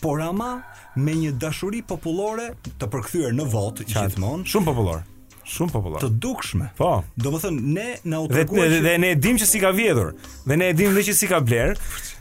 [0.02, 0.54] por ama
[0.96, 2.50] me një dashuri popullore
[2.80, 4.48] të përkthyer në votë gjithmonë.
[4.52, 5.04] Shumë popullor.
[5.52, 6.00] Shumë popullor.
[6.02, 6.68] Të dukshme.
[6.78, 6.90] Po.
[7.20, 9.72] Do të ne na u treguan dhe, dhe, dhe, ne e dim që si ka
[9.76, 10.14] vjedhur
[10.48, 11.74] dhe ne e dim edhe që si ka bler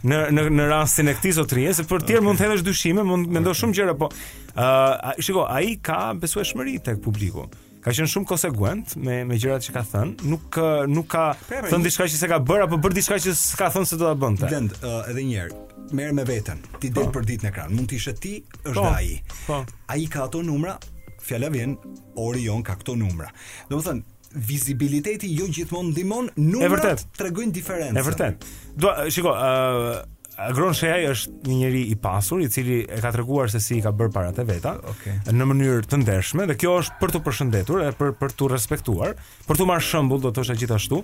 [0.08, 2.28] në në në rastin e këtij zotrie, se për të tjerë okay.
[2.28, 3.36] mund të thënësh dyshime, mund okay.
[3.38, 7.46] mendosh shumë gjëra, po ë uh, shiko, ai ka besueshmëri tek publiku.
[7.84, 10.58] Ka qenë shumë konsekuent me me gjërat që ka thënë, nuk
[10.96, 14.00] nuk ka thënë diçka që se ka bërë apo bërë diçka që s'ka thënë se
[14.02, 14.50] do ta bënte.
[14.52, 17.14] Vend, uh, edhe një herë, merr me veten, ti del po.
[17.18, 19.14] për ditën në ekran, mund të ishe ti, është po, ai.
[19.46, 19.58] Po.
[19.94, 20.76] Ai ka ato numra,
[21.22, 21.76] fjala vjen,
[22.20, 23.30] ori jon ka këto numra.
[23.70, 24.02] Domethën,
[24.46, 27.98] vizibiliteti jo gjithmonë ndihmon numrat tregojnë diferencë.
[27.98, 28.46] E vërtet.
[28.78, 30.00] Do shiko, ë uh,
[30.40, 33.82] Agron Shehaj është një njeri i pasur i cili e ka treguar se si i
[33.84, 35.18] ka bërë parat e veta okay.
[35.36, 39.18] në mënyrë të ndershme dhe kjo është për të përshëndetur e për, për të respektuar
[39.44, 41.02] për të marrë shëmbull do të është gjithashtu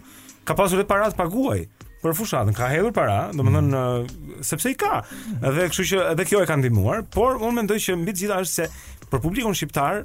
[0.49, 1.67] ka pasur e parat paguaj
[2.03, 3.73] për fushatën, ka hedhur para, do të mhm.
[3.73, 5.01] eh, sepse i ka.
[5.41, 8.41] Edhe kështu që edhe kjo e ka ndihmuar, por unë mendoj që mbi të gjitha
[8.45, 10.03] është se për publikun shqiptar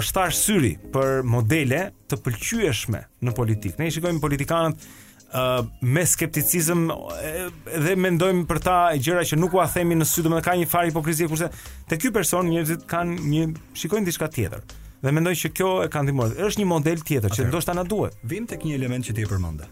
[0.00, 3.80] është tharë syri për modele të pëlqyeshme në politikë.
[3.82, 4.90] Ne i shikojmë politikanët
[5.30, 5.60] Uh,
[5.94, 7.36] me skepticizëm eh,
[7.84, 10.56] dhe mendojmë për ta e gjëra që nuk u a themi në sy, domethënë ka
[10.58, 11.46] një farë hipokrizie kurse
[11.86, 13.44] te ky person njerëzit kanë një
[13.78, 14.64] shikojnë diçka tjetër.
[15.06, 16.34] Dhe mendoj që kjo e ka ndihmuar.
[16.48, 17.44] Është një model tjetër okay.
[17.44, 18.18] që ndoshta na duhet.
[18.26, 19.70] Vim tek një element që ti e përmendë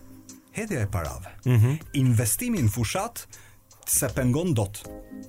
[0.58, 1.28] hedhja e parave.
[1.46, 1.76] Mm -hmm.
[2.04, 3.24] Investimi në fushat
[3.88, 4.82] se pengon dot.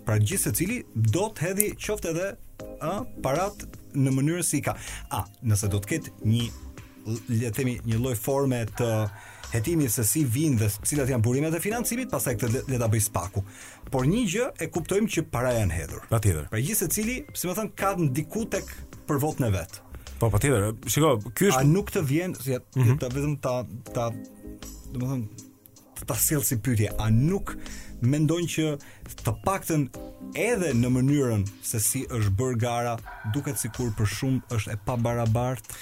[0.05, 2.33] Pra gjithë se cili do të hedhi qoftë edhe
[2.81, 3.55] a, parat
[3.95, 4.73] në mënyrë si ka.
[5.15, 6.43] A, nëse do të ketë një
[7.09, 8.89] le të themi një lloj forme të
[9.53, 12.99] hetimi se si vinë dhe cilat janë burimet e financimit, pastaj këtë le ta bëj
[13.07, 13.41] spaku.
[13.91, 16.01] Por një gjë e kuptojmë që para janë hedhur.
[16.21, 16.45] tjeder.
[16.49, 18.65] Pra gjithë cili, si më thon, ka ndiku tek
[19.07, 19.81] për votën e vet.
[20.19, 20.73] Po patjetër.
[20.87, 23.09] Shiko, ky është A nuk të vjen, si mm -hmm.
[23.09, 24.11] vetëm ta ta
[24.93, 25.45] do të thonë
[25.99, 27.53] të ta sjell si pyetje, a nuk
[28.07, 28.77] mendon që
[29.19, 29.81] të paktën
[30.39, 32.93] edhe në mënyrën se si është bërë gara,
[33.35, 35.75] duket sikur për shumë është e pabarabartë.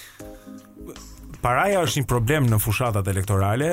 [1.44, 3.70] Paraja është një problem në fushatat elektorale,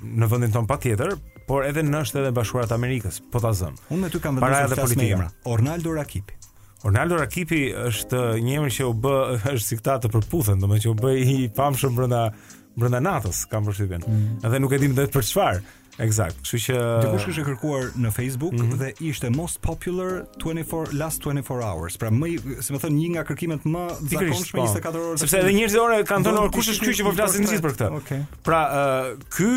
[0.00, 1.12] në vendin ton patjetër,
[1.46, 3.86] por edhe në është edhe bashkuarat Amerikës, po ta zëmë.
[3.92, 6.40] Unë me ty kam vendosur të flasë me emra, Ornaldo Rakipi.
[6.86, 9.12] Ronaldo Rakipi është një emër që u b
[9.54, 12.24] është si këta të përputhen, domethënë që u bë i pamshëm brenda
[12.78, 14.04] brenda natës kam përshtypjen.
[14.06, 14.26] Mm.
[14.44, 15.64] Edhe nuk e di vetë për çfarë.
[15.96, 16.42] Eksakt.
[16.44, 18.76] Kështu që dikush kishte kërkuar në Facebook mm -hmm.
[18.82, 21.96] dhe ishte most popular 24 last 24 hours.
[21.96, 24.98] Pra më, si më thonë një nga kërkimet më zakonshme 24 po.
[24.98, 25.16] orë.
[25.22, 27.72] Sepse edhe njerëzit orë kanë thonë oh, kush është ky që po flasin gjithë për
[27.76, 27.88] këtë.
[28.02, 28.20] Okay.
[28.44, 28.60] Pra,
[29.36, 29.48] ky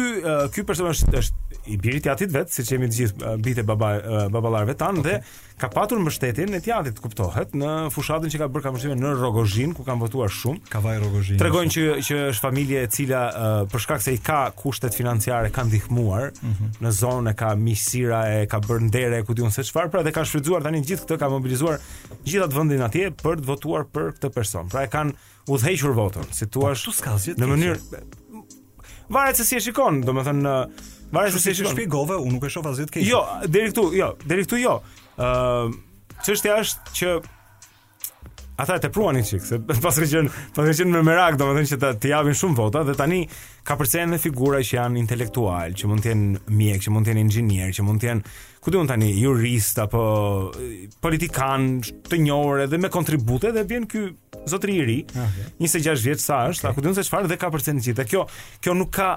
[0.53, 3.89] ky person është është i birit i atit vet, siç jemi të gjithë bitë baba
[4.33, 5.19] baballarëve tan okay.
[5.19, 9.73] dhe ka patur mbështetjen e tiatit, kuptohet, në fushatën që ka bërë kampionin në Rogozhin,
[9.75, 10.61] ku kanë votuar shumë.
[10.71, 11.39] Kavaj Rogozhin.
[11.41, 15.51] Tregojnë që që është familje e cila uh, për shkak se i ka kushtet financiare
[15.53, 16.77] kanë ndihmuar mm -hmm.
[16.85, 20.29] në zonë ka miqësira e ka bërë ndere ku diun se çfarë, pra dhe kanë
[20.31, 21.77] shfrytzuar tani gjithë këtë ka mobilizuar
[22.25, 24.69] gjithë atë vendin atje për të votuar për këtë person.
[24.69, 25.11] Pra e kanë
[25.49, 26.73] udhëhequr votën, si thua.
[26.73, 28.03] Po, në mënyrë
[29.09, 30.69] varet se si e shikon, domethënë
[31.11, 33.07] Varet se si e shpjegove, unë nuk e shoh asgjë të keq.
[33.09, 34.75] Jo, deri këtu, jo, deri këtu jo.
[35.17, 35.77] Ëm, uh,
[36.19, 37.11] Çështja është që
[38.59, 41.77] ata e tepruanin çik, se pas ka qenë, pas ka qenë me merak, domethënë që
[41.81, 43.21] ta japin shumë vota dhe tani
[43.65, 47.13] ka përcjen dhe figura që janë intelektual, që mund të jenë mjek, që mund të
[47.13, 50.01] jenë inxhinier, që mund të jenë, ku diun tani, jurist apo
[51.05, 51.69] politikan
[52.09, 54.03] të njohur edhe me kontribute dhe vjen ky
[54.51, 55.49] zotëri i ri, okay.
[55.63, 56.67] 26 vjeç sa është, okay.
[56.67, 58.07] ta ku diun se çfarë dhe ka përcjen gjithë.
[58.11, 58.27] Kjo,
[58.59, 59.13] kjo nuk ka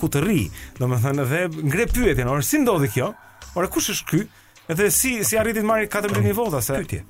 [0.00, 0.42] ku të rri.
[0.78, 3.12] Domethënë dhe ngre pyetjen, or si ndodhi kjo?
[3.56, 4.22] Or kush është ky?
[4.68, 7.04] Edhe si si arriti të marrë 14 vota se pyetje.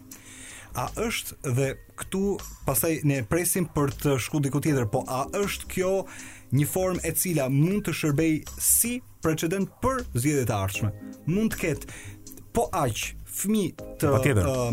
[0.79, 1.69] A është dhe
[1.99, 2.25] këtu
[2.69, 5.93] pastaj ne presim për të shkuar diku tjetër, po a është kjo
[6.55, 10.93] një formë e cila mund të shërbej si precedent për zgjedhjet të ardhshme?
[11.27, 13.03] Mund të ketë po aq
[13.43, 13.65] fëmi
[14.05, 14.71] të uh,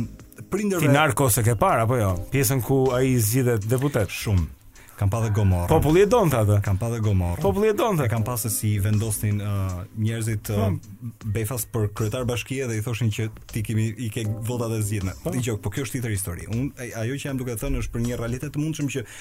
[0.54, 0.86] prindërve.
[0.86, 2.14] Ti narkose ke parë apo jo?
[2.34, 4.54] Pjesën ku ai zgjidhet deputet shumë
[4.96, 5.68] kam pa dhe gomorë.
[5.70, 6.58] Populli e donë, atë.
[6.64, 7.42] Kam pa dhe gomorë.
[7.44, 8.10] Populli e donë, thate.
[8.12, 11.12] Kam pa se si vendostin uh, njerëzit uh, hmm.
[11.36, 15.12] befas për kryetar bashkia dhe i thoshin që ti kemi, i ke vodat e zidhme.
[15.24, 15.44] Në hmm.
[15.50, 16.48] gjokë, po kjo është titër histori.
[16.56, 19.12] Un, ajo që jam duke të thënë është për një realitet të mundëshmë që uh,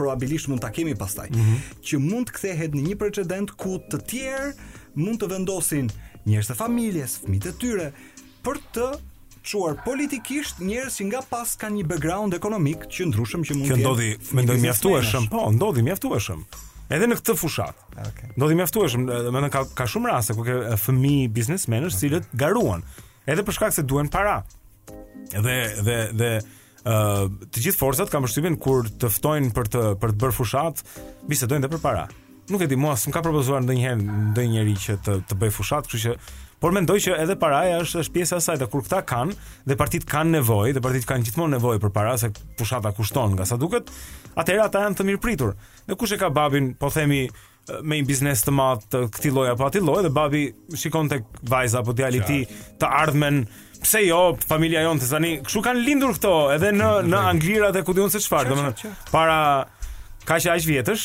[0.00, 1.28] probabilisht mund të kemi pastaj.
[1.34, 1.68] Mm -hmm.
[1.90, 4.50] Që mund të kthehet një precedent ku të tjerë
[4.96, 5.92] mund të vendosin
[6.26, 7.92] njerëz të familjes, fmitë të tyre,
[8.44, 8.88] për të
[9.50, 13.66] shkëpshuar politikisht njerëz që nga pas kanë një background ekonomik që ndryshëm që mund të
[13.66, 13.78] jetë.
[13.78, 16.42] Që ndodhi, mendoj mjaftueshëm, po, ndodhi mjaftueshëm.
[16.94, 17.76] Edhe në këtë fushat.
[17.90, 18.06] Okej.
[18.10, 18.30] Okay.
[18.36, 21.98] Ndodhi mjaftueshëm, do ka ka shumë raste ku ke fëmijë biznesmenë okay.
[22.02, 22.82] cilët garuan,
[23.30, 24.38] edhe për shkak se duhen para.
[25.34, 26.32] Dhe dhe dhe
[26.80, 30.78] Uh, të gjithë forcat kam përshtypjen kur të ftojnë për të për të bërë fushat,
[31.28, 32.06] bisedojnë edhe për para.
[32.48, 33.98] Nuk e di, mua s'm ka propozuar ndonjëherë
[34.30, 36.14] ndonjëri që të të bëj fushat, kështu që
[36.60, 39.36] por mendoj që edhe paraja është është pjesa e saj të kur këta kanë
[39.68, 42.28] dhe partitë kanë nevojë, dhe partitë kanë gjithmonë nevojë për para se
[42.60, 43.88] pushata kushton, nga sa duket,
[44.38, 45.54] atëherë ata janë të mirë pritur.
[45.88, 47.22] Dhe kush e ka babin, po themi
[47.86, 50.40] me një biznes të madh të këtij lloji apo atij lloji dhe babi
[50.80, 52.40] shikon tek vajza apo djali i tij
[52.80, 53.42] të ardhmen
[53.84, 57.94] pse jo familja jonë tani kshu kanë lindur këto edhe në në anglirat e ku
[57.94, 59.36] diun se çfarë domethënë para
[60.26, 61.04] kaq aq vjetësh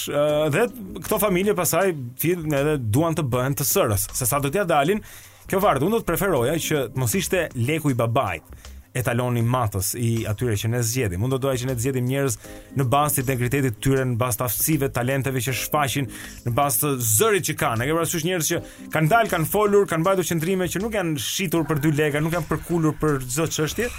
[0.55, 0.65] dhe
[1.05, 1.93] këto familje pasaj
[2.23, 5.03] fillin edhe duan të bëhen të sërës se sa do t'ia dalin
[5.45, 9.43] Kjo vardë, unë do të preferoja që të mos ishte leku i babajt e taloni
[9.45, 11.21] matës i atyre që ne zgjedhim.
[11.27, 12.37] Unë do doja që ne të zgjedhim njerëz
[12.79, 16.07] në bazë të integritetit të tyre, në bazë të aftësive, talenteve që shfaqin,
[16.47, 17.79] në bazë të zërit që kanë.
[17.83, 18.61] Ne kemi pasur njerëz që
[18.95, 22.39] kanë dalë, kanë folur, kanë bërë qendrime që nuk janë shitur për dy lekë, nuk
[22.39, 23.91] janë përkulur për çdo çështje.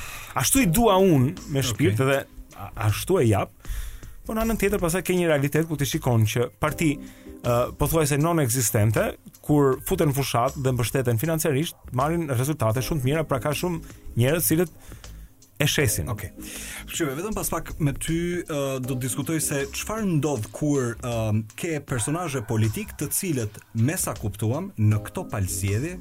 [0.43, 2.25] Ashtu i dua unë me shpirt okay.
[2.25, 3.53] dhe ashtu e jap.
[4.27, 6.89] po në anën tjetër pastaj ke një realitet ku ti shikon që parti
[7.79, 9.13] po thuaj se non existente
[9.45, 14.43] kur futen fushat dhe mbështeten financiarisht marrin rezultate shumë të mira pra ka shumë njerëz
[14.43, 15.13] të cilët
[15.63, 16.09] e shesin.
[16.11, 16.33] Okej.
[16.91, 17.13] Okay.
[17.19, 21.79] vetëm pas pak me ty uh, do të diskutoj se çfarë ndodh kur uh, ke
[21.81, 25.95] personazhe politik të cilët, me sa kuptuam, në këto palësjedhje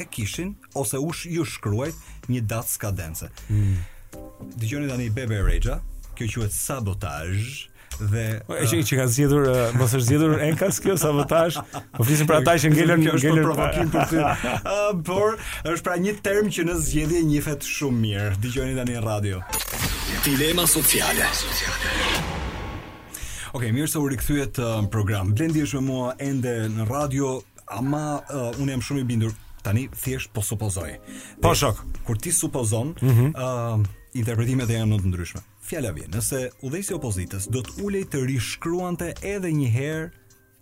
[0.00, 3.32] e kishin ose u sh ju shkruajt një datë skadence.
[3.48, 3.78] Hmm.
[4.60, 5.80] Dëgjoni tani Bebe Rexha,
[6.16, 9.46] kjo quhet sabotazh dhe po, e që, ka zgjedhur
[9.78, 11.58] mos është zgjedhur Enkas kjo sabotazh
[11.96, 14.30] po flisim për ata që ngelën ngelën provokim për ty
[15.08, 19.42] por është pra një term që në zgjedhje njihet shumë mirë dëgjoni tani në radio
[20.26, 21.26] dilema sociale
[23.52, 25.32] Ok, mirë se u rikthyet uh, program.
[25.34, 27.32] Blendi është me mua ende në radio,
[27.74, 29.34] ama uh, unë jam shumë i bindur
[29.66, 31.00] tani thjesht po supozoj.
[31.42, 33.34] Po shok, kur ti supozon, ëh, mm -hmm.
[33.34, 38.06] uh, interpretimet janë më të ndryshme fjala vjen, nëse udhëheqësi i opozitës do të ulej
[38.10, 40.08] të rishkruante edhe një herë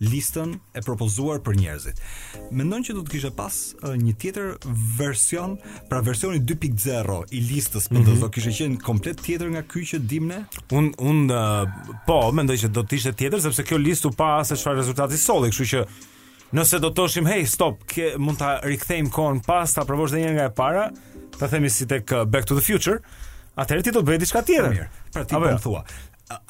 [0.05, 2.03] listën e propozuar për njerëzit.
[2.55, 3.57] Mendon që do të kishte pas
[3.99, 4.51] një tjetër
[5.01, 5.57] version,
[5.91, 8.07] pra versioni 2.0 i listës PD, po mm -hmm.
[8.09, 8.33] do mhm.
[8.35, 10.39] kishte qenë komplet tjetër nga ky që dimë
[10.79, 11.41] Un un uh,
[12.07, 15.17] po, mendoj që do të ishte tjetër sepse kjo listë u pa se çfarë rezultati
[15.27, 15.81] solli, kështu që
[16.55, 20.23] nëse do të thoshim, hey, stop, ke, mund ta rikthejmë kohën pas ta provosh edhe
[20.27, 20.85] një nga e para,
[21.39, 22.99] ta themi si tek Back to the Future,
[23.59, 24.71] Atëherë ti do të bëj diçka tjetër.
[24.75, 24.93] Mirë.
[25.17, 25.59] Pra ti po, po.
[25.63, 25.85] thua.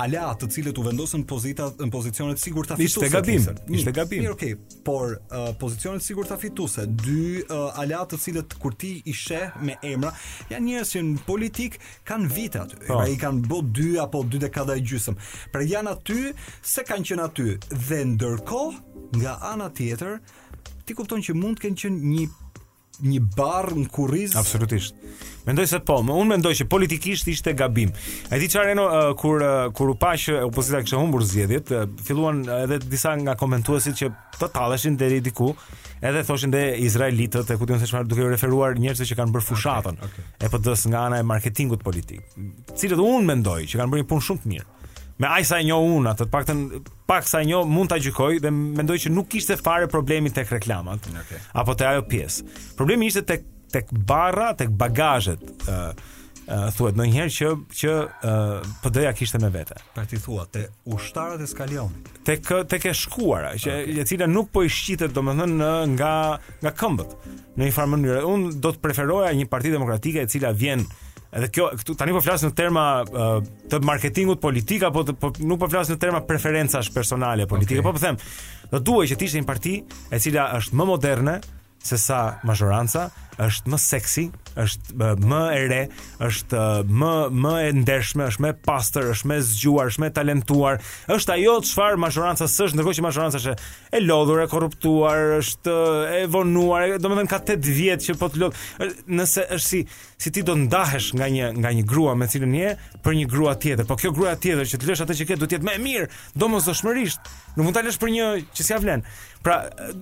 [0.02, 2.98] Ala të cilët u vendosën pozita në pozicionet sigur të fituse.
[3.06, 3.44] Ishte gabim,
[3.78, 4.24] ishte gabim.
[4.26, 8.90] Mirë, okay, por uh, pozicionet sigur të fituse, dy uh, ala të cilët kur ti
[9.06, 10.10] i sheh me emra,
[10.50, 11.78] janë njerëz që në politik
[12.10, 12.80] kanë vite aty.
[12.82, 12.98] Po.
[12.98, 15.16] Pra i kanë bë dy apo dy dekada e gjysëm.
[15.54, 16.18] Pra janë aty
[16.74, 20.18] se kanë qenë aty dhe ndërkohë nga ana tjetër
[20.88, 22.28] ti kupton që mund të kenë qenë një
[23.04, 24.96] një barë në kuriz Absolutisht
[25.48, 27.88] Mendoj se po, më unë mendoj që politikisht ishte gabim.
[28.28, 28.82] A di çfarë
[29.16, 29.40] kur
[29.72, 31.70] kur u pa që opozita kishte humbur zgjedhjet,
[32.04, 35.54] Filuan filluan edhe disa nga komentuesit që të talleshin deri diku,
[36.04, 39.96] edhe thoshin dhe izraelitët, e ku se çfarë duke referuar njerëzve që kanë bërë fushatën
[39.96, 40.50] okay, okay.
[40.50, 42.26] e për dësë nga ana e marketingut politik.
[42.76, 44.74] Cilët unë mendoj që kanë bërë një punë shumë të mirë
[45.18, 46.60] me aq sa e njoh unë atë, të paktën
[47.10, 50.50] pak sa e njoh mund ta gjykoj dhe mendoj që nuk kishte fare problemi tek
[50.54, 51.08] reklamat.
[51.24, 51.40] Okay.
[51.58, 52.44] Apo te ajo pjesë.
[52.78, 57.48] Problemi ishte tek tek barra, tek bagazhet, ë uh, uh, thuhet ndonjëherë që
[57.80, 59.76] që uh, PD-ja kishte me vete.
[59.96, 62.08] Pra ti thua te ushtarët e skalionit.
[62.28, 63.98] Tek tek e shkuara, që okay.
[64.00, 65.58] e cila nuk po i shqitet domethënë
[65.98, 66.14] nga
[66.62, 68.24] nga këmbët në një farë mënyrë.
[68.30, 70.86] Unë do të preferoja një parti demokratike e cila vjen
[71.38, 73.28] Edhe kjo këtu tani po flas në terma uh,
[73.70, 77.86] të marketingut politik apo të, po, nuk po flas në terma preferencash personale politike, okay.
[77.86, 78.18] po po them,
[78.72, 81.38] do duhej që të ishte një parti e cila është më moderne
[81.84, 83.04] se sa majoranca,
[83.38, 84.24] është më seksi,
[84.58, 85.80] është më e re,
[86.28, 87.12] është më
[87.44, 90.80] më e ndershme, është më pastër, është më zgjuar, është më talentuar.
[91.14, 93.56] Është ajo çfarë majoranca s'është, ndërkohë që majoranca është
[93.98, 95.76] e lodhur, e korruptuar, është
[96.16, 98.62] e vonuar, domethënë ka 8 vjet që po të lodh.
[99.18, 99.82] Nëse është si
[100.18, 102.72] si ti do ndahesh nga një nga një grua me cilën je
[103.04, 105.46] për një grua tjetër, po kjo grua tjetër që të lësh atë që ke do
[105.46, 106.08] të jetë më e mirë,
[106.42, 107.30] domosdoshmërisht.
[107.54, 109.04] Nuk mund ta lësh për një që s'ia vlen.
[109.46, 109.60] Pra,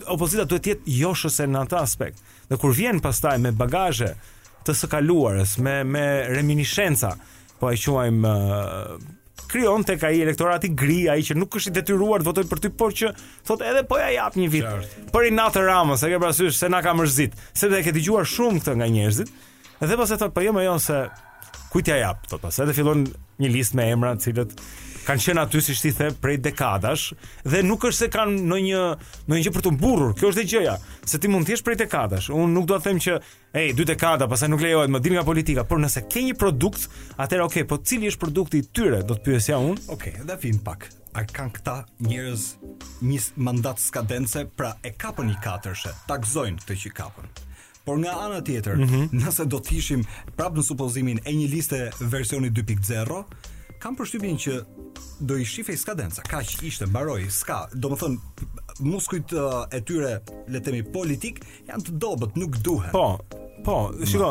[0.09, 2.25] opozita duhet të jetë joshëse në atë aspekt.
[2.49, 4.15] Dhe kur vjen pastaj me bagazhe,
[4.67, 6.03] të së kaluarës me me
[6.33, 7.13] reminiscenca,
[7.61, 8.25] po e quajm
[9.47, 12.71] krijon tek ai elektorati gri ai që nuk është i detyruar të votojë për ty,
[12.81, 13.13] por që
[13.47, 14.89] thotë edhe po ja jap një vit.
[15.15, 17.95] Për i natë Ramës, e ke parasysh se na ka mërzit, se ne e ke
[17.95, 19.31] dëgjuar shumë këtë nga njerëzit.
[19.79, 20.99] Dhe pas po e thotë po jo më jon se
[21.71, 22.59] kujt ja jap, thotë pas.
[22.65, 23.07] Edhe fillon
[23.43, 24.59] një listë me emra, cilët
[25.07, 27.13] kanë qenë aty siç ti the prej dekadash
[27.47, 28.81] dhe nuk është se kanë ndonjë
[29.29, 30.15] ndonjë gjë për të mburur.
[30.19, 30.75] Kjo është e gjëja,
[31.07, 32.31] se ti mund të jesh prej dekadash.
[32.35, 33.15] Unë nuk dua të them që
[33.61, 36.89] ej, dy dekada, pastaj nuk lejohet më dil nga politika, por nëse ke një produkt,
[37.23, 39.03] atëherë okay, po cili është produkti i tyre?
[39.07, 39.87] Do të pyesja unë.
[39.89, 42.43] Okej, okay, edhe fim pak a kanë këta njerëz
[43.07, 47.31] një mandat skadence, pra e kapën i katërshe, takzojnë këtë që kapën.
[47.87, 49.09] Por nga ana tjetër, mm -hmm.
[49.23, 50.01] nëse do të ishim
[50.37, 53.25] prapë në supozimin e një liste versioni 2.0,
[53.81, 54.55] kam përshtypjen që
[55.21, 56.23] do i shifej skadenca.
[56.23, 57.61] që ishte mbaroi, s'ka.
[57.75, 58.19] Domethën
[58.85, 59.33] muskujt
[59.73, 60.19] e tyre,
[60.49, 62.93] le të themi politik, janë të dobët, nuk duhen.
[62.93, 63.19] Po,
[63.67, 64.27] Po, shiko,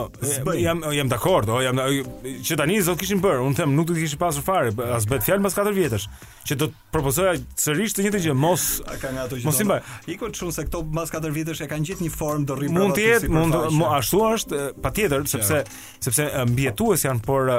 [0.46, 1.80] no, jam jam dakord, oh, jam
[2.48, 5.26] që tani zotë kishin bër, un them nuk do të kishin pasur fare as bet
[5.26, 6.06] fjalë pas 4 vjetësh,
[6.48, 8.68] që do të propozoja sërish të njëjtën gjë, mos
[9.02, 9.82] ka nga ato që mos i bëj.
[10.16, 12.84] Ikon shumë se këto pas 4 vjetësh e kanë gjithë një formë do rri brenda.
[12.86, 15.66] Mund të jetë, mund ashtu është, patjetër, sepse
[16.06, 17.52] sepse mbietues janë, por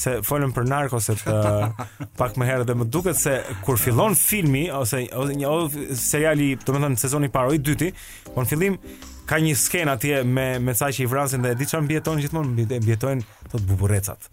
[0.00, 1.80] se folën për narkoset uh,
[2.20, 3.36] pak më herë dhe më duket se
[3.66, 7.90] kur fillon filmi ose ose një ose seriali, domethënë sezoni i parë i dytë,
[8.34, 8.78] po në fillim
[9.26, 12.22] ka një skenë atje me me sa që i vrasin dhe e di çan mbietojnë
[12.26, 14.28] gjithmonë mbietojnë thot buburrecat.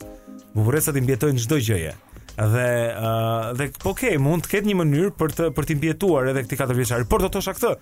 [0.53, 1.93] Buburrecat i mbietojnë çdo gjëje.
[2.35, 5.79] Dhe uh, dhe po ke okay, mund të ketë një mënyrë për të për të
[5.79, 7.07] mbietuar edhe këtë katër vjeçar.
[7.09, 7.73] Por do të thosha këtë.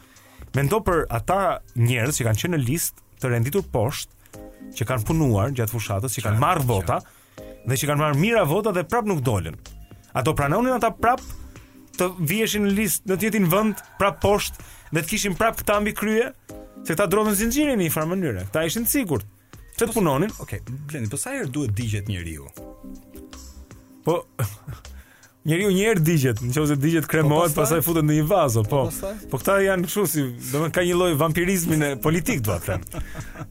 [0.56, 1.38] Mendo për ata
[1.80, 4.40] njerëz që kanë qenë në listë të renditur poshtë,
[4.76, 6.98] që kanë punuar gjatë fushatës, që kanë marrë vota,
[7.70, 9.56] dhe që kanë marrë mira vota dhe prap nuk dolën.
[10.18, 11.22] Ato pranonin ata prap
[11.98, 15.78] të vieshin në listë, në të njëjtin vend, prap poshtë dhe të kishin prap këta
[15.84, 16.30] mbi krye,
[16.82, 18.46] se këta drodhën zinxhirin në një farë mënyrë.
[18.50, 19.28] Këta ishin të sigurt.
[19.80, 20.30] të punonin?
[20.44, 22.50] Okej, okay, Blendi, po sa herë duhet digjet njeriu?
[24.06, 24.20] Po
[25.46, 28.62] Njeri u njerë digjet, në që ose digjet kremohet, po, pasaj futet në një vazo,
[28.70, 28.84] po.
[28.94, 32.54] Po, po këta janë këshu, si, do me ka një loj vampirizmi në politik, do
[32.54, 32.78] atë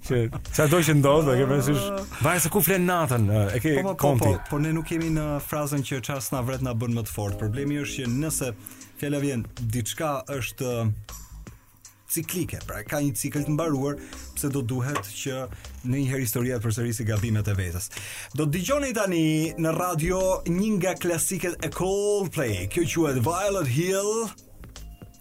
[0.07, 0.21] Që,
[0.63, 1.89] a doj që ndodhë, dhe me nësysh,
[2.23, 3.27] vaj se ku flenë natën,
[3.57, 4.29] e ke po, po, po konti.
[4.31, 7.07] Po, po, por ne nuk kemi në frazën që qasë nga vret nga bën më
[7.09, 7.39] të fort.
[7.43, 8.53] Problemi është që nëse,
[9.03, 9.43] fjellë vjen,
[9.75, 10.73] diçka është
[12.11, 13.99] ciklike, pra ka një cikël të mbaruar
[14.37, 15.37] pse do duhet që
[15.87, 17.89] në një herë historia të përsërisë gabimet e vetës.
[18.41, 19.23] Do dëgjoni tani
[19.63, 24.13] në radio një nga klasiket e Coldplay, kjo quhet Violet Hill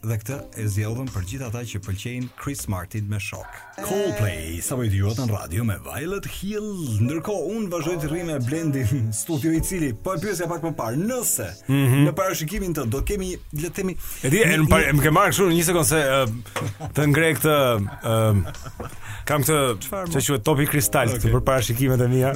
[0.04, 3.58] dhe këtë e zjellëm për gjithë ata që pëlqejnë Chris Martin me shok.
[3.84, 6.70] Coldplay, sa vë dëgjuat në radio me Violet Hill,
[7.04, 8.86] ndërkohë unë vazhdoj të rrim me
[9.22, 12.06] studio i cili po e pak më parë, nëse mm -hmm.
[12.08, 15.50] në parashikimin të do kemi le të themi E di, e më ke marrë kështu
[15.52, 18.92] një sekundë se uh, të ngrej këtë uh,
[19.28, 21.32] kam këtë që quhet topi kristal okay.
[21.32, 22.34] për parashikimet e mia.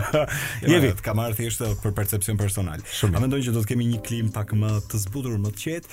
[0.74, 2.78] Jevi, ka marrë thjesht për percepcion personal.
[3.02, 5.88] A mendon që do të kemi një klim pak më të zbutur, më të qetë,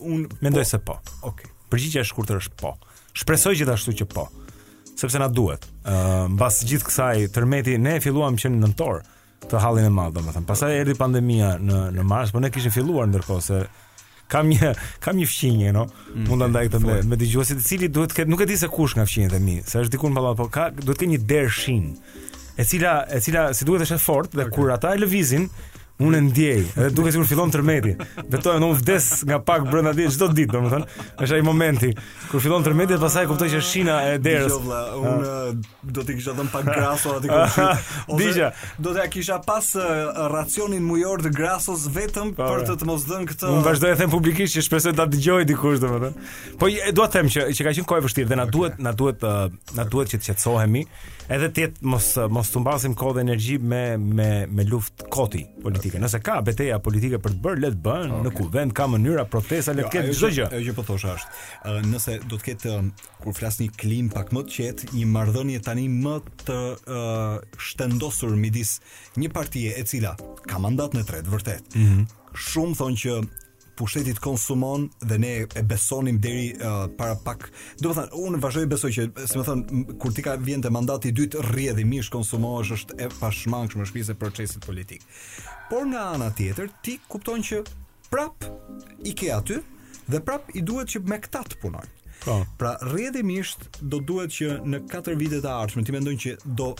[0.00, 0.68] un mendoj po.
[0.68, 0.92] se po.
[0.92, 1.10] Okej.
[1.44, 1.50] Okay.
[1.70, 2.74] Përgjigjja e shkurtër është po.
[3.18, 4.26] Shpresoj gjithashtu që po.
[4.96, 5.66] Sepse na duhet.
[5.84, 9.00] Ëh, uh, mbas gjithë kësaj tërmeti ne e filluam që në nëntor
[9.50, 10.46] të hallin e madh, domethënë.
[10.48, 13.60] Pastaj erdhi pandemia në në mars, por ne kishim filluar ndërkohë se
[14.32, 14.70] kam një
[15.04, 15.84] kam një fëmijë, no.
[16.14, 18.48] Mm, Mund ta ndaj këtë me, me dëgjuesit, i cili duhet të ketë, nuk e
[18.50, 20.96] di se kush nga fëmijët e mi, se është diku në ballat, por ka duhet
[20.98, 21.84] të kenë një dershin,
[22.58, 24.56] e cila e cila si duhet është e fortë dhe okay.
[24.56, 25.46] kur ata e lëvizin,
[25.98, 27.94] unë ndjej, edhe duke sikur fillon tërmeti.
[28.30, 31.90] Betojë ndonjë vdes nga pak brenda ditë çdo ditë, domethënë, është ai momenti
[32.30, 34.52] kur fillon tërmeti dhe pastaj kuptoj që shina e derës.
[34.52, 38.20] Jo, unë eh, do t'i kisha dhënë pak graso aty këtu.
[38.86, 42.68] do të kisha pas eh, racionin mujor të grasos vetëm po, për po.
[42.74, 43.56] të të mos dhënë këtë.
[43.56, 46.30] Unë vazhdoj të them publikisht që shpresoj ta dëgjoj dikush domethënë.
[46.60, 49.24] Po do të them që që ka qenë kohë vështirë dhe na duhet na duhet
[49.24, 49.44] eh,
[49.80, 50.84] na duhet që të qetësohemi,
[51.32, 55.46] edhe të mos mos humbasim kohë dhe energji me me me luftë koti
[55.90, 56.02] politike.
[56.02, 58.22] Nëse ka beteja politike për të bërë, le të okay.
[58.24, 60.48] në ku vend ka mënyra protesta le të jo, ketë çdo gjë.
[60.50, 61.40] Ajo që po thosh është,
[61.90, 62.74] nëse do të ketë
[63.22, 66.16] kur flas një klim pak më të qetë, një marrëdhënie tani më
[66.46, 68.78] të uh, shtendosur midis
[69.20, 70.14] një partie e cila
[70.46, 71.74] ka mandat në tretë vërtet.
[71.78, 72.06] Mm -hmm.
[72.46, 73.26] Shumë thonë që
[73.76, 77.50] pushtetit konsumon dhe ne e besonim deri uh, para pak.
[77.80, 79.62] Do të thënë, unë vazhdoj besoj që, si më thon,
[80.00, 84.14] kur ti ka vjen te mandati i dytë rrjedhimisht mish konsumohesh është e pashmangshme shpisë
[84.14, 85.02] procesit politik
[85.70, 87.60] por nga ana tjetër ti kupton që
[88.10, 88.44] prap
[89.04, 89.56] i ke aty
[90.06, 91.84] dhe prap i duhet që me këta të punoj.
[92.22, 92.36] Po.
[92.58, 96.72] Pra rrjedhimisht do duhet që në 4 vitet e ardhshme ti mendon që do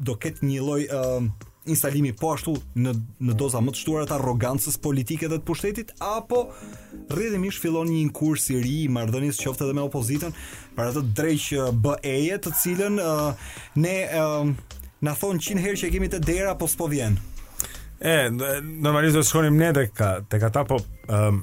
[0.00, 1.26] do ket një lloj uh,
[1.68, 2.94] instalimi po ashtu në
[3.28, 6.46] në doza më të shtuara të arrogancës politike dhe të pushtetit apo
[7.12, 10.32] rrjedhimisht fillon një inkurs i ri i marrëdhënies qoftë edhe me opozitën
[10.78, 13.32] për atë drejtë që BE-je të cilën uh,
[13.84, 17.20] ne uh, na thon 100 herë që kemi të dera po s'po vjen.
[18.00, 18.32] E,
[18.64, 19.98] normalisht do të shkonim ne tek
[20.32, 20.78] tek ata, po
[21.12, 21.40] ëm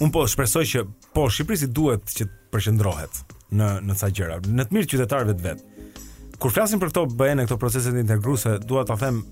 [0.00, 3.18] un po shpresoj që po Shqipërisi duhet që të përqendrohet
[3.58, 5.64] në në ca gjëra, në të mirë qytetarëve të vet.
[6.38, 9.24] Kur flasim për këto bëhen këto proceset integruese, dua ta them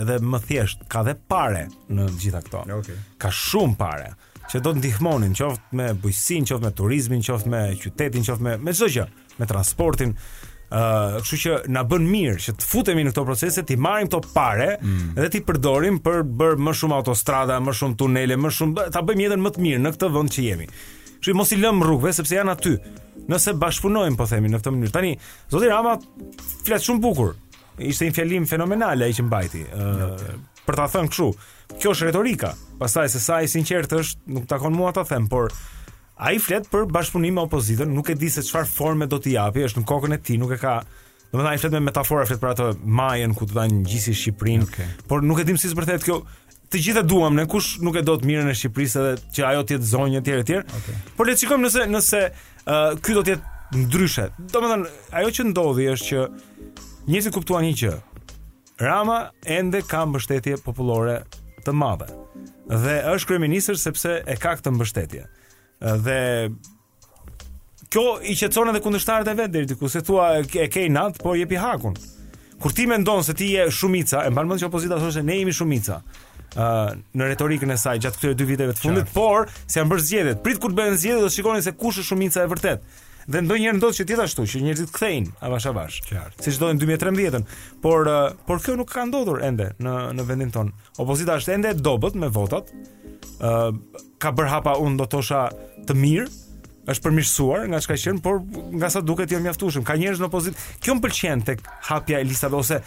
[0.00, 2.64] edhe më thjesht, ka dhe pare në gjitha këto.
[2.64, 2.80] Okej.
[2.96, 3.02] Okay.
[3.22, 4.10] Ka shumë pare
[4.50, 8.58] që do të ndihmonin, qoftë me bujqësinë, qoftë me turizmin, qoftë me qytetin, qoftë me
[8.66, 9.06] me çdo gjë,
[9.38, 10.18] me transportin
[10.72, 14.70] kështu që na bën mirë që të futemi në këto procese, të marrim këto pare
[14.80, 15.14] mm.
[15.18, 19.26] dhe të përdorim për bërë më shumë autostrada, më shumë tunele, më shumë ta bëjmë
[19.26, 20.68] jetën më të mirë në këtë vend që jemi.
[21.12, 22.72] Kështu që mos i lëm rrugëve sepse janë aty.
[23.30, 24.92] Nëse bashkëpunojmë, po themi në këtë mënyrë.
[24.96, 25.12] Tani
[25.52, 25.92] zoti Rama
[26.66, 27.34] flas shumë bukur.
[27.78, 29.60] Ishte një fjalim fenomenal ai që mbajti.
[29.76, 30.40] Uh, okay.
[30.66, 31.28] për ta thënë kështu.
[31.78, 32.50] Kjo është retorika.
[32.80, 35.54] Pastaj se sa i sinqert është, nuk takon mua ta them, por
[36.22, 39.64] ai flet për bashkëpunim me opozitën, nuk e di se çfarë forme do t'i japi,
[39.66, 40.76] është në kokën e tij, nuk e ka
[41.32, 44.66] Do të thënë flet me metafora, flet për atë majën ku do ta ngjisi Shqipërinë,
[44.66, 44.88] okay.
[45.08, 46.18] por nuk e dim si të përthehet kjo.
[46.68, 49.46] Të gjithë e duam ne, kush nuk e do të mirën e Shqipërisë edhe që
[49.48, 50.58] ajo të jetë zonjë e etj etj.
[50.80, 50.98] Okay.
[51.16, 54.26] Por le të shikojmë nëse nëse uh, ky do të jetë ndryshe.
[54.52, 54.92] Do të thënë
[55.22, 56.68] ajo që ndodhi është që
[57.08, 57.98] njerëzit kuptuan një që
[58.84, 59.18] Rama
[59.56, 61.22] ende ka mbështetje popullore
[61.64, 62.12] të madhe
[62.68, 65.24] dhe është kryeminist sepse e ka këtë mbështetje.
[65.24, 65.38] Mm
[65.82, 66.50] dhe
[67.90, 71.36] kjo i qetson edhe kundërshtarët e vet deri diku se thua e ke nat por
[71.36, 71.96] jepi hakun
[72.62, 75.52] kur ti mendon se ti je shumica e mban mend që opozita thoshte ne jemi
[75.56, 76.02] shumica
[76.52, 80.02] Uh, në retorikën e saj gjatë këtyre dy viteve të fundit, por si janë bërë
[80.06, 82.82] zgjedhjet, prit kur bëhen zgjedhjet do të shikoni se kush është shumica e vërtet.
[83.32, 86.02] Dhe ndonjëherë ndodh që tjetra ashtu, që njerëzit kthejnë avash avash.
[86.10, 86.44] Qartë.
[86.44, 87.46] Siç në 2013-ën,
[87.86, 88.18] por uh,
[88.50, 90.74] por kjo nuk ka ndodhur ende në në vendin ton.
[91.00, 92.68] Opozita është ende e dobët me votat,
[94.22, 95.46] ka bër hapa unë do tosha
[95.86, 96.28] të mirë,
[96.92, 98.40] është përmirësuar nga çka qen, por
[98.74, 99.84] nga sa duket jam jo mjaftueshëm.
[99.86, 100.58] Ka njerëz në opozit.
[100.82, 102.80] Kjo m'pëlqen tek hapja e listave ose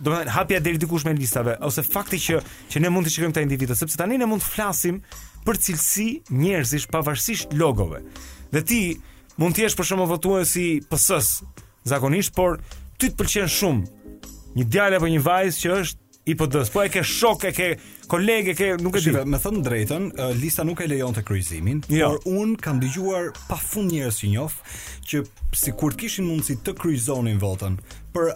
[0.00, 2.38] do të thënë hapja deri dikush me listave ose fakti që
[2.72, 5.02] që ne mund të shikojmë këta individët sepse tani ne mund të flasim
[5.44, 8.00] për cilësi njerëzish pavarësisht logove.
[8.54, 8.80] Dhe ti
[9.40, 11.42] mund të jesh për shembull votuesi i PS-s
[11.92, 12.56] zakonisht, por
[12.96, 16.70] ty të pëlqen shumë një djalë apo një vajzë që është IPD-s.
[16.70, 17.66] Po e ke shok, e ke
[18.10, 19.14] kolege, ke nuk e di.
[19.26, 20.04] Me thënë drejtën,
[20.38, 22.12] lista nuk e lejon të kryqëzimin, jo.
[22.12, 24.56] por un kam dëgjuar pafund njerëz që njoh
[25.10, 25.24] që
[25.64, 27.78] sikur të kishin mundësi të kryqëzonin votën
[28.14, 28.34] për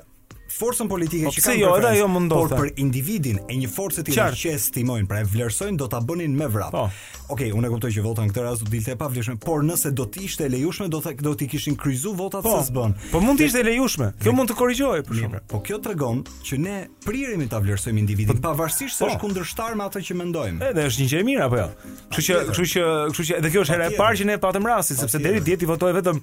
[0.59, 4.14] forcën politike po që kanë për jo, jo por për individin e një forcë të
[4.16, 6.72] tjerë që estimojnë, pra e vlerësojnë do ta bënin me vrap.
[6.74, 6.86] Po.
[7.26, 9.64] Okej, okay, unë e kuptoj që vota në këtë rast do dilte e pavlefshme, por
[9.66, 12.70] nëse do të ishte e lejushme, do të do të kishin kryzu votat po, se
[12.70, 12.94] s'bën.
[13.11, 14.11] Po mund të ishte e lejushme.
[14.22, 15.48] Kjo mund të korrigjohej për shkak.
[15.50, 19.88] Po kjo tregon që ne priremi ta vlerësojmë individin po, pavarësisht se është kundërshtar me
[19.90, 20.70] atë që mendojmë.
[20.70, 21.68] Edhe është një gjë e mirë apo jo?
[22.14, 22.86] Kështu që, kështu që,
[23.16, 25.66] kështu që edhe kjo është hera e parë që ne patëm rastin sepse deri dieti
[25.72, 26.22] votoi vetëm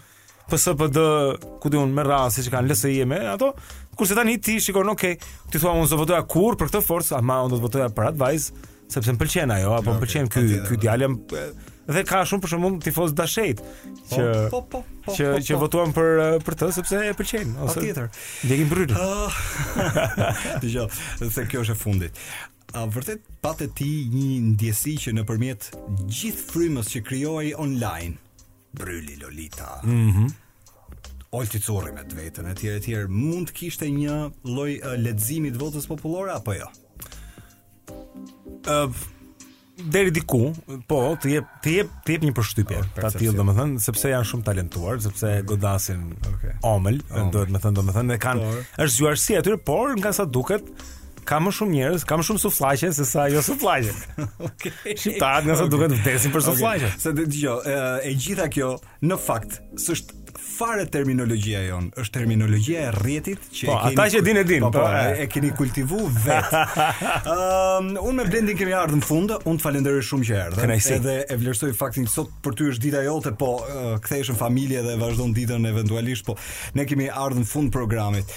[0.49, 0.97] PSPD,
[1.59, 3.53] ku diun me rast siç kanë LSI me ato,
[3.97, 5.05] kurse tani ti shikon, ok,
[5.53, 8.09] ti thua unë do votoja kur për këtë forcë, ama unë do të votoja për
[8.11, 8.51] Advice,
[8.91, 11.11] sepse më pëlqen ajo, apo okay, më pëlqen ky ky djalë
[11.93, 14.23] dhe ka shumë për shembull tifoz dashejt po, që
[14.53, 15.59] po, po, po, po, që që po.
[15.65, 18.07] votuan për eh, për të sepse e pëlqejn po, ose tjetër.
[18.47, 19.03] Ndjekin brytë.
[19.03, 19.37] Ah.
[20.63, 20.87] Dgjoj,
[21.33, 22.21] se kjo është e fundit.
[22.79, 25.73] A vërtet patë ti një ndjesi që nëpërmjet
[26.07, 28.15] gjithë frymës që krijoi online,
[28.73, 29.81] bryli Lolita.
[29.83, 29.95] Mhm.
[30.17, 30.27] Mm
[31.33, 35.49] Olti Curri me të vetën e tjerë e tjerë mund kishte një lloj uh, leximi
[35.49, 36.67] të votës popullore apo jo?
[38.69, 38.99] Ë uh,
[39.95, 40.51] deri diku,
[40.85, 44.29] po, të jep të jep të jep një përshtypje, oh, ta tillë domethën, sepse janë
[44.29, 45.47] shumë talentuar, sepse mm.
[45.49, 46.03] godasin
[46.35, 46.53] okay.
[46.69, 50.69] omël, oh, do të thënë, domethën, kanë është zgjuarsi aty, por nga sa duket,
[51.27, 53.93] ka më shumë njerëz, ka më shumë suflaqe se sa jo suflaqe.
[54.49, 54.73] Okej.
[54.99, 55.75] Shitat, nëse okay.
[55.75, 56.89] duhet të vdesin për suflaqe.
[56.91, 57.05] Okay.
[57.05, 58.73] Se dëgjoj, e, eh, e gjitha kjo
[59.09, 64.05] në fakt s'është fare terminologjia jon është terminologjia e rrjetit që po, e keni ata
[64.15, 68.25] që din e din po, po, po, e, e keni kultivu vet um, unë me
[68.29, 72.09] blending kemi ardhur në fund unë të falenderoj shumë që erdhe edhe e vlerësoj faktin
[72.11, 75.69] sot për ty është dita jote po uh, eh, kthehesh në familje dhe vazhdon ditën
[75.69, 76.35] eventualisht po
[76.79, 78.35] ne kemi ardhur në fund programit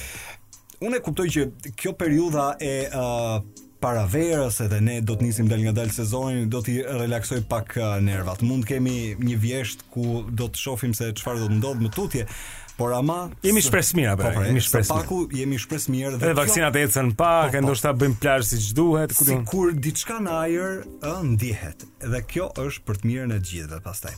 [0.85, 1.45] unë e kuptoj që
[1.79, 3.39] kjo periudha e uh,
[3.83, 7.97] paraverës edhe ne do të nisim dal nga dal sezonin, do t'i relaksoj pak uh,
[8.05, 8.43] nervat.
[8.47, 8.97] Mund të kemi
[9.29, 12.29] një vjesht ku do të shohim se çfarë do të ndodhë më tutje.
[12.77, 14.97] Por ama jemi shpresë mirë po, apo pra, jemi shpresë
[15.39, 16.83] jemi shpresë mirë dhe vaksinat kjo...
[16.85, 21.15] ecën pak po, e ndoshta bëjmë plazh si duhet ku sikur diçka në ajër ë
[21.31, 24.13] ndihet dhe kjo është për të mirën e gjithëve pastaj